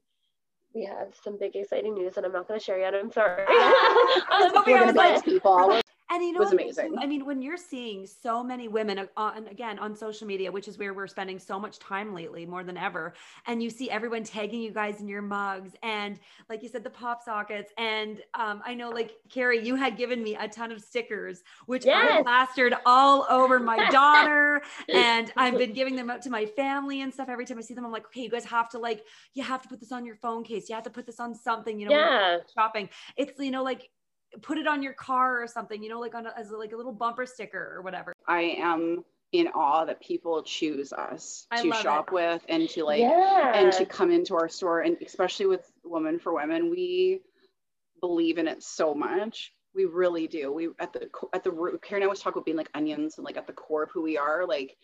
[0.75, 2.95] we have some big exciting news that i'm not going to share yet.
[2.95, 3.45] I'm sorry.
[3.49, 5.81] I was hoping we're I gonna was like- people
[6.11, 6.97] And you know, was amazing.
[6.99, 10.79] I mean, when you're seeing so many women, on, again, on social media, which is
[10.79, 13.15] where we're spending so much time lately, more than ever,
[13.47, 16.91] and you see everyone tagging you guys in your mugs, and like you said, the
[16.91, 20.81] pop sockets, and um, I know, like Carrie, you had given me a ton of
[20.81, 26.31] stickers, which I plastered all over my daughter, and I've been giving them out to
[26.31, 27.29] my family and stuff.
[27.29, 29.05] Every time I see them, I'm like, okay, you guys have to like,
[29.35, 31.35] you have to put this on your phone case, you have to put this on
[31.35, 32.89] something, you know, yeah shopping.
[33.17, 33.91] It's you know like
[34.43, 36.73] put it on your car or something, you know, like on a, as a, like
[36.73, 38.13] a little bumper sticker or whatever.
[38.27, 42.15] i am in awe that people choose us I to shop it.
[42.15, 44.81] with and to like yeah and to come into our store.
[44.81, 47.21] And especially with women for women we
[48.01, 49.53] believe in it so much.
[49.75, 50.53] We really do.
[50.53, 53.25] We at the co- at the root karen always talk about being like onions and
[53.25, 54.47] like at the core of who we are.
[54.47, 54.77] Like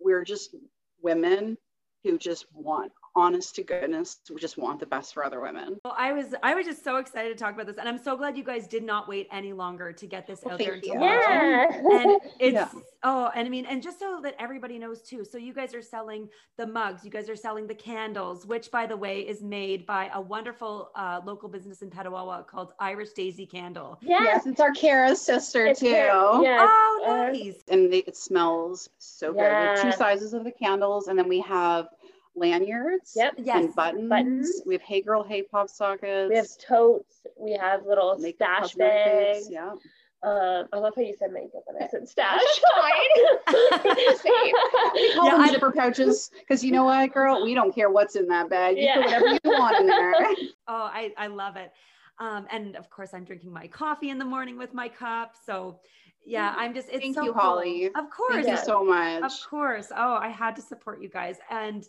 [0.00, 0.56] we're just
[1.00, 1.56] women
[2.02, 5.94] who just want honest to goodness we just want the best for other women Well,
[5.98, 8.36] I was I was just so excited to talk about this, and I'm so glad
[8.38, 10.72] you guys did not wait any longer to get this Well, out there.
[10.72, 10.94] thank you.
[11.00, 12.68] yeah And it's Yeah.
[13.02, 15.24] oh, and I mean, and just so that everybody knows too.
[15.24, 18.86] So you guys are selling the mugs, you guys are selling the candles, which by
[18.86, 23.46] the way is made by a wonderful uh, local business in Petawawa called Irish Daisy
[23.46, 23.98] Candle.
[24.00, 26.06] yeah yes it's our kara's sister It's too very-
[26.44, 27.62] yeah Oh, uh, nice.
[27.68, 29.76] and they, it smells so good.
[29.76, 31.88] We two sizes of the candles, and then we have
[32.34, 33.56] lanyards yep Yes.
[33.64, 34.08] and buttons.
[34.08, 34.62] Buttons.
[34.66, 36.30] We have Hey Girl, Hey Pop sockets.
[36.30, 39.72] we have totes we have little makeup stash bags Yeah.
[40.22, 42.40] um i love how you said makeup and i said stash
[44.94, 47.90] We call Yeah, them I- zipper pouches because you know what, girl, we don't care
[47.90, 48.76] what's in that bag.
[48.76, 48.96] You Yeah.
[48.96, 50.14] put whatever you want in there.
[50.68, 51.72] Oh, I, I love it.
[52.18, 55.34] Um, and of course, I'm drinking my coffee in the morning with my cup.
[55.44, 55.80] So,
[56.24, 57.40] yeah, I'm just, it's Thank so you, cool.
[57.40, 57.86] Holly.
[57.86, 58.46] Of course.
[58.46, 59.22] Thank you so much.
[59.24, 59.88] Of course.
[59.94, 61.36] Oh, I had to support you guys.
[61.50, 61.84] And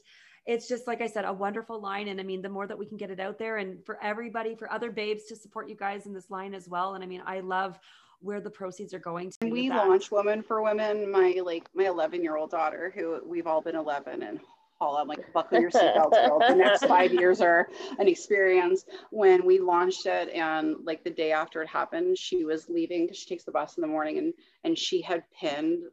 [0.46, 2.08] it's just, like I said, a wonderful line.
[2.10, 4.56] And I mean, the more that we can get it out there and for everybody,
[4.56, 6.96] for other babes to support you guys in this line as well.
[6.96, 7.80] And I mean, I love
[8.20, 9.38] where the proceeds are going to.
[9.42, 13.48] When we launched Women for Women, my like my 11 year old daughter, who we've
[13.48, 14.40] all been 11 and
[14.82, 16.40] all I'm like, buckle your seatbelts, girl.
[16.40, 17.70] The next five years are
[18.00, 18.86] an experience.
[19.12, 23.18] When we launched it, and like the day after it happened, she was leaving because
[23.18, 24.34] she takes the bus in the morning, and
[24.66, 25.84] and she had pinned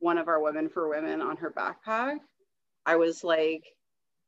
[0.00, 2.16] one of our women for women on her backpack,
[2.84, 3.64] I was like,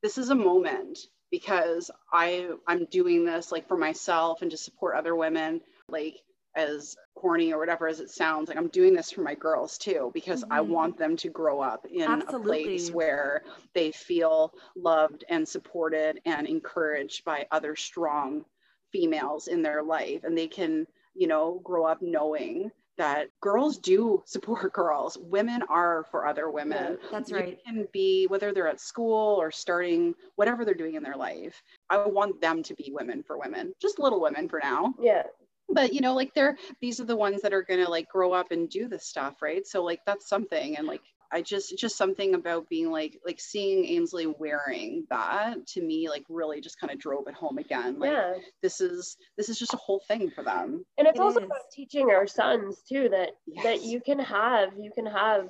[0.03, 0.98] this is a moment
[1.30, 6.16] because I I'm doing this like for myself and to support other women like
[6.55, 10.11] as corny or whatever as it sounds like i'm doing this for my girls too
[10.12, 10.53] because mm-hmm.
[10.53, 12.61] i want them to grow up in Absolutely.
[12.61, 13.42] a place where
[13.74, 18.44] they feel loved and supported and encouraged by other strong
[18.92, 24.22] females in their life and they can you know grow up knowing that girls do
[24.26, 25.18] support girls.
[25.20, 26.99] Women are for other women.
[27.01, 27.49] Yeah, that's right.
[27.49, 31.62] You can be whether they're at school or starting whatever they're doing in their life.
[31.90, 34.95] I want them to be women for women, just little women for now.
[35.01, 35.24] Yeah.
[35.68, 38.51] But you know, like they're these are the ones that are gonna like grow up
[38.51, 39.66] and do this stuff, right?
[39.66, 40.76] So like that's something.
[40.76, 45.82] And like I just just something about being like like seeing Ainsley wearing that to
[45.82, 47.98] me like really just kind of drove it home again.
[47.98, 48.34] Like yeah.
[48.62, 50.84] this is this is just a whole thing for them.
[50.98, 51.46] And it's it also is.
[51.46, 53.64] about teaching our sons too that yes.
[53.64, 55.48] that you can have you can have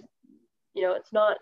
[0.74, 1.36] you know it's not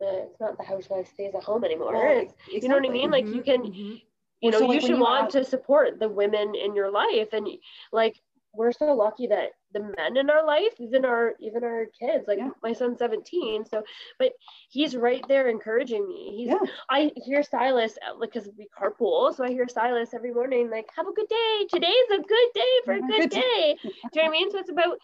[0.00, 1.94] the it's not the housewife stays at home anymore.
[1.94, 2.60] Well, exactly.
[2.60, 3.10] You know what I mean?
[3.10, 3.34] Like mm-hmm.
[3.34, 3.94] you can mm-hmm.
[4.40, 5.44] you know so, like, you should you want have...
[5.44, 7.48] to support the women in your life and
[7.92, 8.20] like
[8.58, 12.38] we're so lucky that the men in our life, even our even our kids, like
[12.38, 12.50] yeah.
[12.60, 13.84] my son's 17, so
[14.18, 14.32] but
[14.68, 16.34] he's right there encouraging me.
[16.36, 16.58] He's yeah.
[16.90, 20.86] I hear Silas uh, like because we carpool, so I hear Silas every morning like,
[20.96, 21.66] "Have a good day.
[21.70, 24.50] Today's a good day for a good day." Do you know what I mean?
[24.50, 24.98] So it's about,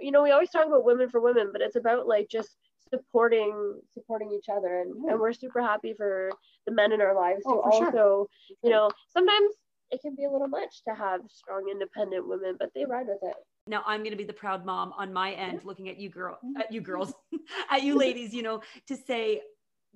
[0.00, 2.56] you know, we always talk about women for women, but it's about like just
[2.88, 5.12] supporting supporting each other, and, yeah.
[5.12, 6.30] and we're super happy for
[6.66, 8.26] the men in our lives oh, to also, sure.
[8.62, 9.52] you know, sometimes
[9.90, 13.18] it can be a little much to have strong independent women but they ride with
[13.22, 13.36] it.
[13.66, 16.38] Now i'm going to be the proud mom on my end looking at you girl
[16.44, 16.60] mm-hmm.
[16.60, 17.12] at you girls
[17.70, 19.42] at you ladies you know to say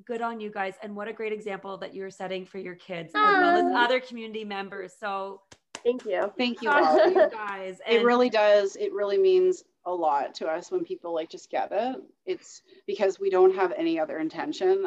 [0.05, 0.75] good on you guys.
[0.83, 4.01] And what a great example that you're setting for your kids as well as other
[4.01, 4.95] community members.
[4.99, 5.43] So
[5.85, 6.33] thank you.
[6.37, 7.09] Thank you all.
[7.09, 7.79] you guys.
[7.87, 11.51] And it really does it really means a lot to us when people like just
[11.51, 11.97] get it.
[12.27, 14.87] It's because we don't have any other intention.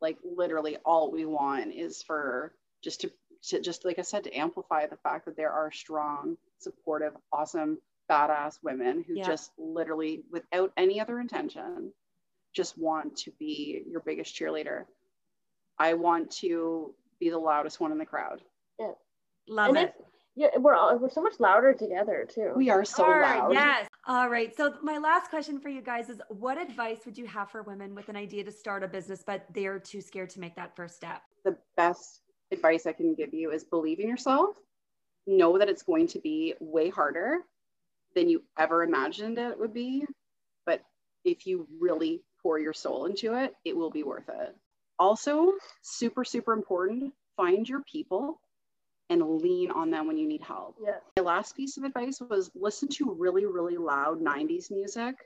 [0.00, 3.12] Like literally all we want is for just to
[3.48, 7.78] to just like I said, to amplify the fact that there are strong, supportive, awesome,
[8.10, 9.26] badass women who yeah.
[9.26, 11.92] just literally, without any other intention,
[12.52, 14.84] just want to be your biggest cheerleader.
[15.78, 18.42] I want to be the loudest one in the crowd.
[18.78, 18.92] Yeah.
[19.48, 19.94] Love and it.
[20.34, 22.52] Yeah, we're all, we're so much louder together too.
[22.56, 23.52] We are so loud.
[23.52, 23.86] Yes.
[24.06, 24.56] All right.
[24.56, 27.94] So my last question for you guys is what advice would you have for women
[27.94, 30.96] with an idea to start a business but they're too scared to make that first
[30.96, 31.20] step?
[31.44, 32.22] The best
[32.52, 34.56] advice I can give you is believe in yourself.
[35.26, 37.38] Know that it's going to be way harder
[38.14, 40.04] than you ever imagined it would be.
[40.66, 40.82] But
[41.24, 44.54] if you really pour your soul into it, it will be worth it.
[44.98, 48.40] Also, super, super important find your people
[49.10, 50.76] and lean on them when you need help.
[50.82, 50.96] Yeah.
[51.16, 55.16] My last piece of advice was listen to really, really loud 90s music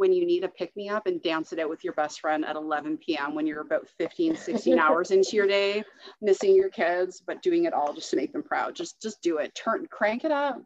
[0.00, 2.42] when you need a pick me up and dance it out with your best friend
[2.42, 3.34] at 11 p.m.
[3.34, 5.84] when you're about 15, 16 hours into your day,
[6.22, 8.74] missing your kids, but doing it all just to make them proud.
[8.74, 9.54] Just just do it.
[9.54, 10.62] Turn crank it up,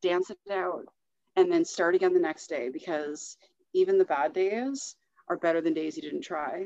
[0.00, 0.84] dance it out,
[1.34, 3.36] and then start again the next day because
[3.74, 4.94] even the bad days
[5.28, 6.64] are better than days you didn't try.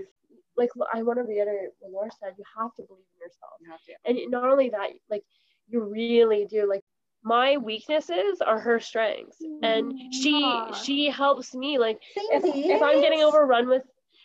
[0.55, 3.53] Like I want to reiterate what Laura said, you have to believe in yourself.
[3.59, 3.93] You have to.
[4.05, 5.25] And not only that, like
[5.67, 6.82] you really do like
[7.25, 9.39] my weaknesses are her strengths.
[9.63, 10.75] And she Aww.
[10.75, 13.83] she helps me like if, if, i'm getting overrun with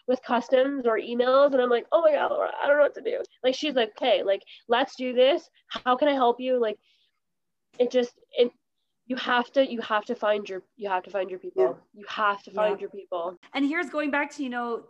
[0.07, 2.95] with customs or emails and i'm like oh my god Laura, i don't know what
[2.95, 3.21] to do.
[3.43, 5.49] Like she's like okay like let's do this.
[5.67, 6.59] How can i help you?
[6.59, 6.77] Like
[7.79, 8.51] it just it
[9.05, 11.63] you have to you have to find your you have to find your people.
[11.63, 11.73] Yeah.
[11.93, 12.81] you have to find yeah.
[12.81, 13.37] your people.
[13.53, 14.83] And here's going back to you know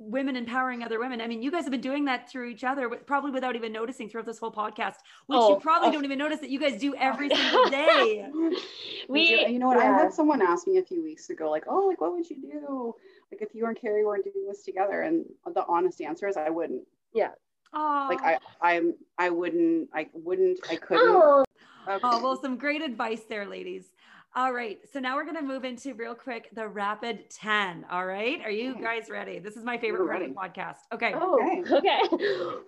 [0.00, 1.20] women empowering other women.
[1.20, 4.08] I mean, you guys have been doing that through each other, probably without even noticing
[4.08, 4.96] throughout this whole podcast,
[5.26, 5.92] which oh, you probably oh.
[5.92, 8.28] don't even notice that you guys do every single day.
[9.08, 9.78] we, you know what?
[9.78, 9.92] Yeah.
[9.92, 12.40] I had someone ask me a few weeks ago, like, "Oh, like, what would you
[12.40, 12.94] do,
[13.30, 16.48] like, if you and Carrie weren't doing this together?" And the honest answer is, I
[16.48, 16.82] wouldn't.
[17.12, 17.30] Yeah.
[17.72, 18.08] Oh.
[18.10, 21.08] Like I, I'm, I wouldn't, I wouldn't, I couldn't.
[21.08, 21.44] Oh.
[21.88, 22.00] Okay.
[22.02, 23.92] oh well, some great advice there, ladies.
[24.36, 24.78] All right.
[24.92, 27.84] So now we're going to move into real quick the rapid 10.
[27.90, 28.40] All right.
[28.44, 29.40] Are you guys ready?
[29.40, 30.76] This is my favorite part of the podcast.
[30.92, 31.12] Okay.
[31.16, 31.98] Oh, okay.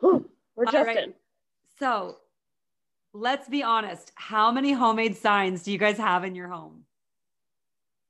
[0.57, 1.15] we're just right.
[1.79, 2.17] So
[3.13, 4.11] let's be honest.
[4.17, 6.83] How many homemade signs do you guys have in your home?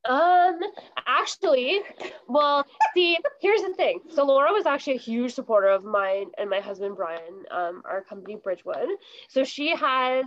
[0.08, 0.58] Um,
[1.06, 1.80] actually,
[2.26, 4.00] well, see, here's the thing.
[4.14, 8.02] So Laura was actually a huge supporter of mine and my husband Brian, um, our
[8.02, 8.88] company Bridgewood.
[9.28, 10.24] So she has,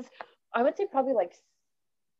[0.54, 1.34] I would say probably like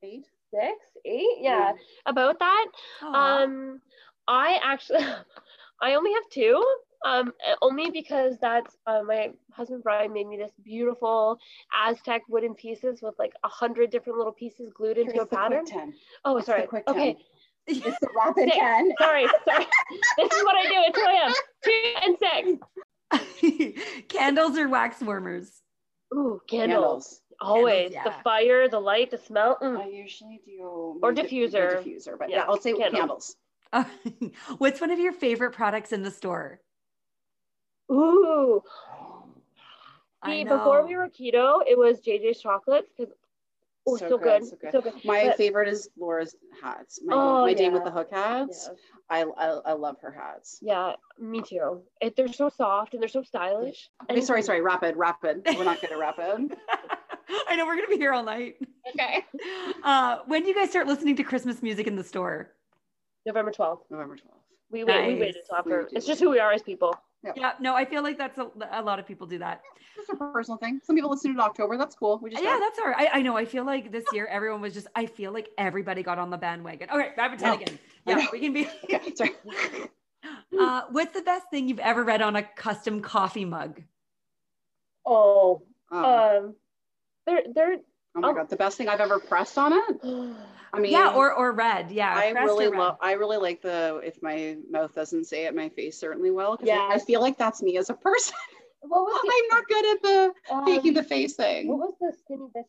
[0.04, 0.26] eight
[0.60, 1.78] six, eight, yeah, mm.
[2.06, 2.66] about that.
[3.04, 3.16] Aww.
[3.16, 3.82] Um,
[4.28, 5.00] I actually,
[5.82, 6.64] I only have two.
[7.06, 11.38] Um, only because that's uh, my husband Brian made me this beautiful
[11.72, 15.66] Aztec wooden pieces with like a hundred different little pieces glued into Here's a pattern.
[15.66, 15.94] Ten.
[16.24, 16.66] Oh, sorry.
[16.66, 16.84] quick.
[16.88, 17.16] Okay.
[17.68, 18.58] It's the rapid Six.
[18.58, 18.94] 10.
[19.00, 19.66] Sorry, sorry.
[20.18, 21.34] this is what I do at 2 a.m.
[21.64, 22.18] Two and
[23.70, 24.08] six.
[24.10, 25.62] Candles or wax warmers?
[26.14, 27.22] Ooh, candles.
[27.42, 27.92] Always.
[27.94, 28.04] yeah.
[28.04, 29.58] The fire, the light, the smell.
[29.62, 29.80] Mm.
[29.80, 31.76] I usually do Or diffuser.
[31.76, 33.36] my diffuser, but Yeah, yeah, I'll say candles.
[33.74, 34.32] candles.
[34.58, 36.60] What's one of your favorite products in the store?
[37.92, 38.62] Ooh.
[40.26, 43.14] See, before we were keto, it was JJ's chocolates because
[43.86, 44.72] oh, so, good, so good.
[44.72, 44.94] so good.
[45.06, 47.00] My But- favorite is Laura's hats.
[47.04, 48.70] My, Oh, my dame with the hook hats.
[48.72, 48.78] Yeah.
[49.08, 50.58] I, I I love her hats.
[50.64, 51.82] Yeah, me too.
[52.02, 53.92] It, they're so soft and they're so stylish.
[54.10, 55.44] Okay, sorry, sorry, rapid, rapid.
[55.46, 56.58] We're not good at rapid.
[57.48, 58.56] I know we're gonna be here all night.
[58.90, 59.26] Okay.
[59.84, 62.50] Uh, when do you guys start listening to Christmas music in the store?
[63.28, 63.82] November 12th.
[63.92, 64.22] November 12th.
[64.72, 65.06] We wait.
[65.08, 65.20] We Nice.
[65.20, 65.90] waited till We after.
[65.96, 66.96] It's just who we are as people.
[67.36, 69.62] Yeah, no, I feel like that's a, a lot of people do that.
[69.96, 70.80] Just a personal thing.
[70.84, 71.78] Some people listen to October.
[71.78, 72.20] That's cool.
[72.22, 72.62] We just Yeah, don't.
[72.62, 73.08] that's all right.
[73.14, 73.38] I, I know.
[73.38, 74.88] I feel like this year everyone was just.
[74.96, 76.90] I feel like everybody got on the bandwagon.
[76.90, 77.56] All right, rapid ten No.
[77.62, 77.80] again.
[78.08, 78.68] Yeah, we can be.
[78.86, 79.32] Okay, sorry.
[80.60, 83.82] Uh, what's the best thing you've ever read on a custom coffee mug?
[85.06, 85.62] Oh,
[85.92, 86.56] Oh, um,
[87.26, 87.78] they're they're.
[88.16, 88.34] oh my oh.
[88.34, 90.36] god, the best thing I've ever pressed on it.
[90.74, 91.92] I mean, yeah, or or red.
[91.92, 92.98] Yeah, I really love.
[93.02, 96.58] I really like the if my mouth doesn't say it, my face certainly will.
[96.58, 96.90] 'cause I- Yeah.
[96.92, 98.36] I feel like that's me as a person.
[98.88, 101.68] What was I'm not good at the making the um, face thing.
[101.68, 102.66] What was the skinny bitch?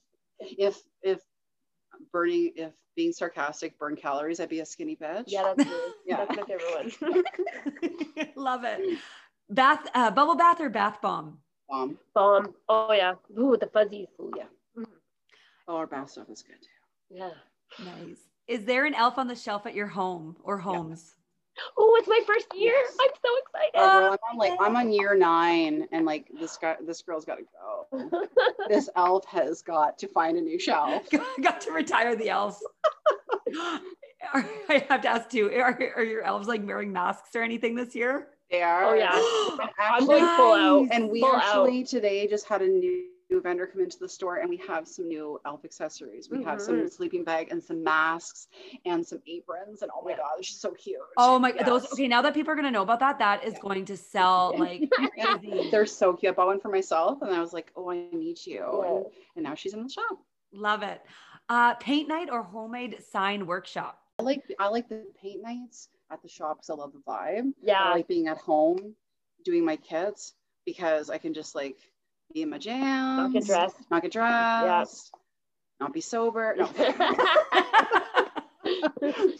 [0.58, 1.20] if if
[2.10, 5.76] burning if being sarcastic burn calories i'd be a skinny bitch Yeah, that's me.
[6.06, 6.24] Yeah.
[6.24, 8.28] That's my favorite one.
[8.36, 8.98] love it.
[9.50, 11.38] Bath, uh, bubble bath or bath bomb?
[11.72, 12.54] Um Bomb.
[12.68, 13.14] Oh yeah.
[13.38, 14.08] Ooh, the fuzzies.
[14.20, 14.44] oh yeah
[14.78, 14.86] Mhm.
[15.68, 17.30] oh our bath stuff is good too Yeah.
[17.84, 18.18] Nice.
[18.46, 21.16] Is there an elf on the shelf at your home or homes?
[21.78, 22.74] Oh, it's my first year.
[22.74, 22.96] Yes.
[23.00, 23.70] I'm so excited.
[23.76, 27.24] oh, girl, i'm on like i'm on year nine and like this guy this girl's
[27.24, 27.44] got to
[28.00, 28.20] go
[28.68, 31.08] this elf has got to find a new shelf
[31.42, 32.62] Got to retire the elves.
[34.34, 35.50] Are- I have to ask too.
[35.52, 38.28] Are, are your elves like wearing masks or anything this year?
[38.50, 39.10] They are Oh, yeah.
[39.78, 40.88] I'm actually- going full out.
[40.92, 44.36] And we full actually today just had a new new vendor come into the store
[44.36, 46.92] and we have some new elf accessories we have some Mhm.
[46.92, 48.46] sleeping bag and some masks
[48.84, 50.18] and some aprons and oh my Yeah.
[50.18, 51.92] god she's so cute Oh my those Yes.
[51.94, 53.58] okay, now that people are gonna know about that, that is Yeah.
[53.62, 54.88] going to sell like
[55.72, 56.30] they're so cute.
[56.30, 58.60] I bought one for myself and I was like, oh, I need you.
[58.84, 58.90] Yeah.
[58.94, 60.18] And, and now she's in the shop.
[60.52, 61.02] Love it.
[61.48, 64.00] Uh paint night or homemade sign workshop.
[64.20, 67.48] I like I like the paint nights at the shop because I love the vibe.
[67.48, 67.90] I yeah.
[67.90, 68.94] like being at home
[69.44, 70.34] doing my kits
[70.64, 71.76] because I can just like
[72.32, 73.76] be in my jam, Not get dressed.
[73.90, 75.12] not get dressed,
[75.80, 76.54] not be sober.
[76.56, 76.66] No.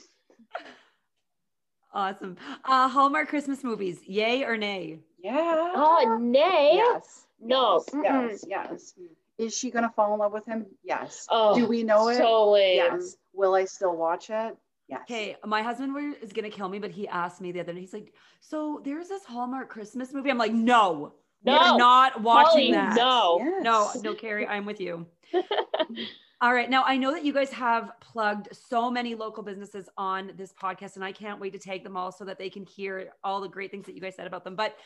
[1.93, 2.37] awesome.
[2.65, 4.99] Uh Hallmark Christmas movies, yay or nay?
[5.23, 5.73] yeah.
[5.75, 6.73] oh, nay.
[6.75, 7.27] Yes.
[7.41, 7.83] No.
[8.03, 8.45] Yes.
[8.49, 8.95] Yes.
[8.97, 9.09] yes.
[9.39, 10.65] Is she gonna fall in love with him?
[10.83, 11.27] Yes.
[11.31, 12.17] Oh, Do we know it?
[12.19, 12.77] Totally.
[12.77, 13.17] yes.
[13.35, 14.57] Will I still watch it?
[14.89, 15.01] Yes.
[15.03, 17.81] Okay, my husband were, is gonna kill me, but he asked me the other day.
[17.81, 21.15] He's like, "So there's this Hallmark Christmas movie." I'm like, "No,
[21.45, 21.53] No.
[21.53, 23.39] we're not watching Holly, that." no.
[23.41, 23.65] Yes.
[23.65, 25.07] no, no, Carrie, I'm with you.
[26.43, 30.33] All right, now I know that you guys have plugged so many local businesses on
[30.37, 33.11] this podcast, and I can't wait to tag them all so that they can hear
[33.25, 34.55] all the great things that you guys said about them.
[34.55, 34.77] But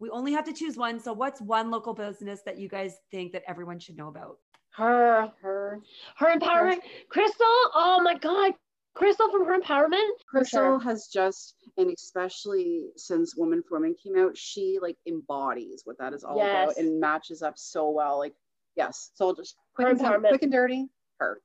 [0.00, 1.00] we only have to choose one.
[1.00, 4.38] So, what's one local business that you guys think that everyone should know about?
[4.70, 5.32] Her.
[5.40, 5.80] Her.
[6.16, 6.80] Her empowerment.
[7.08, 7.46] Crystal.
[7.74, 8.52] Oh my God.
[8.98, 10.08] Crystal from her empowerment.
[10.28, 10.80] Crystal sure.
[10.80, 16.12] has just, and especially since Woman for Women came out, she like embodies what that
[16.12, 16.72] is all Yes.
[16.72, 18.18] about and matches up so well.
[18.18, 18.34] Like,
[18.74, 19.12] yes.
[19.14, 20.88] So I'll just quick, and, sim- quick and dirty.
[21.18, 21.40] Her.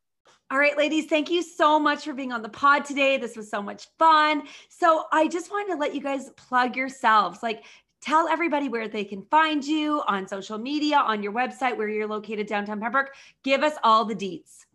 [0.50, 3.18] All right, ladies, thank you so much for being on the pod today.
[3.18, 4.44] This was so much fun.
[4.70, 7.42] So, I just wanted to let you guys plug yourselves.
[7.42, 7.64] Like,
[8.02, 12.08] tell everybody where they can find you on social media, on your website, where you're
[12.08, 13.12] located downtown Pembroke.
[13.44, 14.66] Give us all the deets.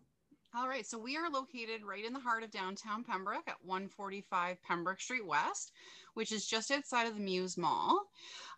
[0.55, 4.57] All right, so we are located right in the heart of downtown Pembroke at 145
[4.63, 5.71] Pembroke Street West,
[6.15, 8.07] which is just outside of the Muse Mall.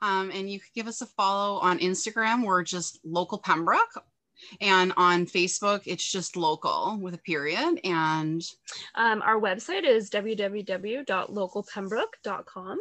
[0.01, 2.45] Um, and you can give us a follow on Instagram.
[2.45, 4.05] We're just local Pembroke.
[4.59, 7.79] And on Facebook, it's just local with a period.
[7.83, 8.41] And
[8.95, 12.79] Um, our website is www.localpembroke.com.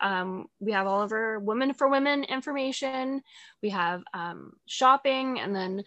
[0.00, 3.22] Um, we have all of our women for women information.
[3.62, 5.84] We have um, shopping, and then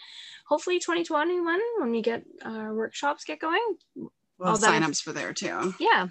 [0.47, 3.77] hopefully 2021 when we get our workshops get going.
[4.37, 5.73] we'll that signups for there too.
[5.79, 6.07] Yeah,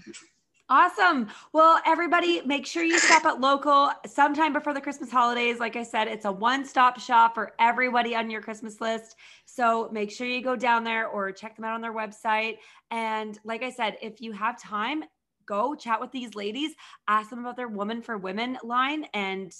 [0.74, 1.28] Awesome.
[1.52, 5.60] Well, everybody, make sure you stop at local sometime before the Christmas holidays.
[5.60, 9.14] Like I said, it's a one stop shop for everybody on your Christmas list.
[9.46, 12.56] So make sure you go down there or check them out on their website.
[12.90, 15.04] And like I said, if you have time,
[15.46, 16.72] go chat with these ladies,
[17.06, 19.54] ask them about their Woman for Women line, and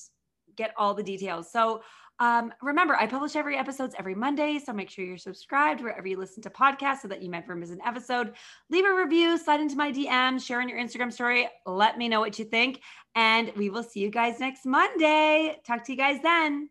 [0.56, 1.48] get all the details.
[1.48, 1.82] So
[2.20, 6.16] Um, remember, I publish every episodes every Monday, so make sure you're subscribed wherever you
[6.16, 8.34] listen to podcasts so that you never miss an episode.
[8.70, 11.48] Leave a review, slide into my DM, share on your Instagram story.
[11.66, 12.80] Let me know what you think,
[13.14, 15.56] and we will see you guys next Monday.
[15.66, 16.70] Talk to you guys then.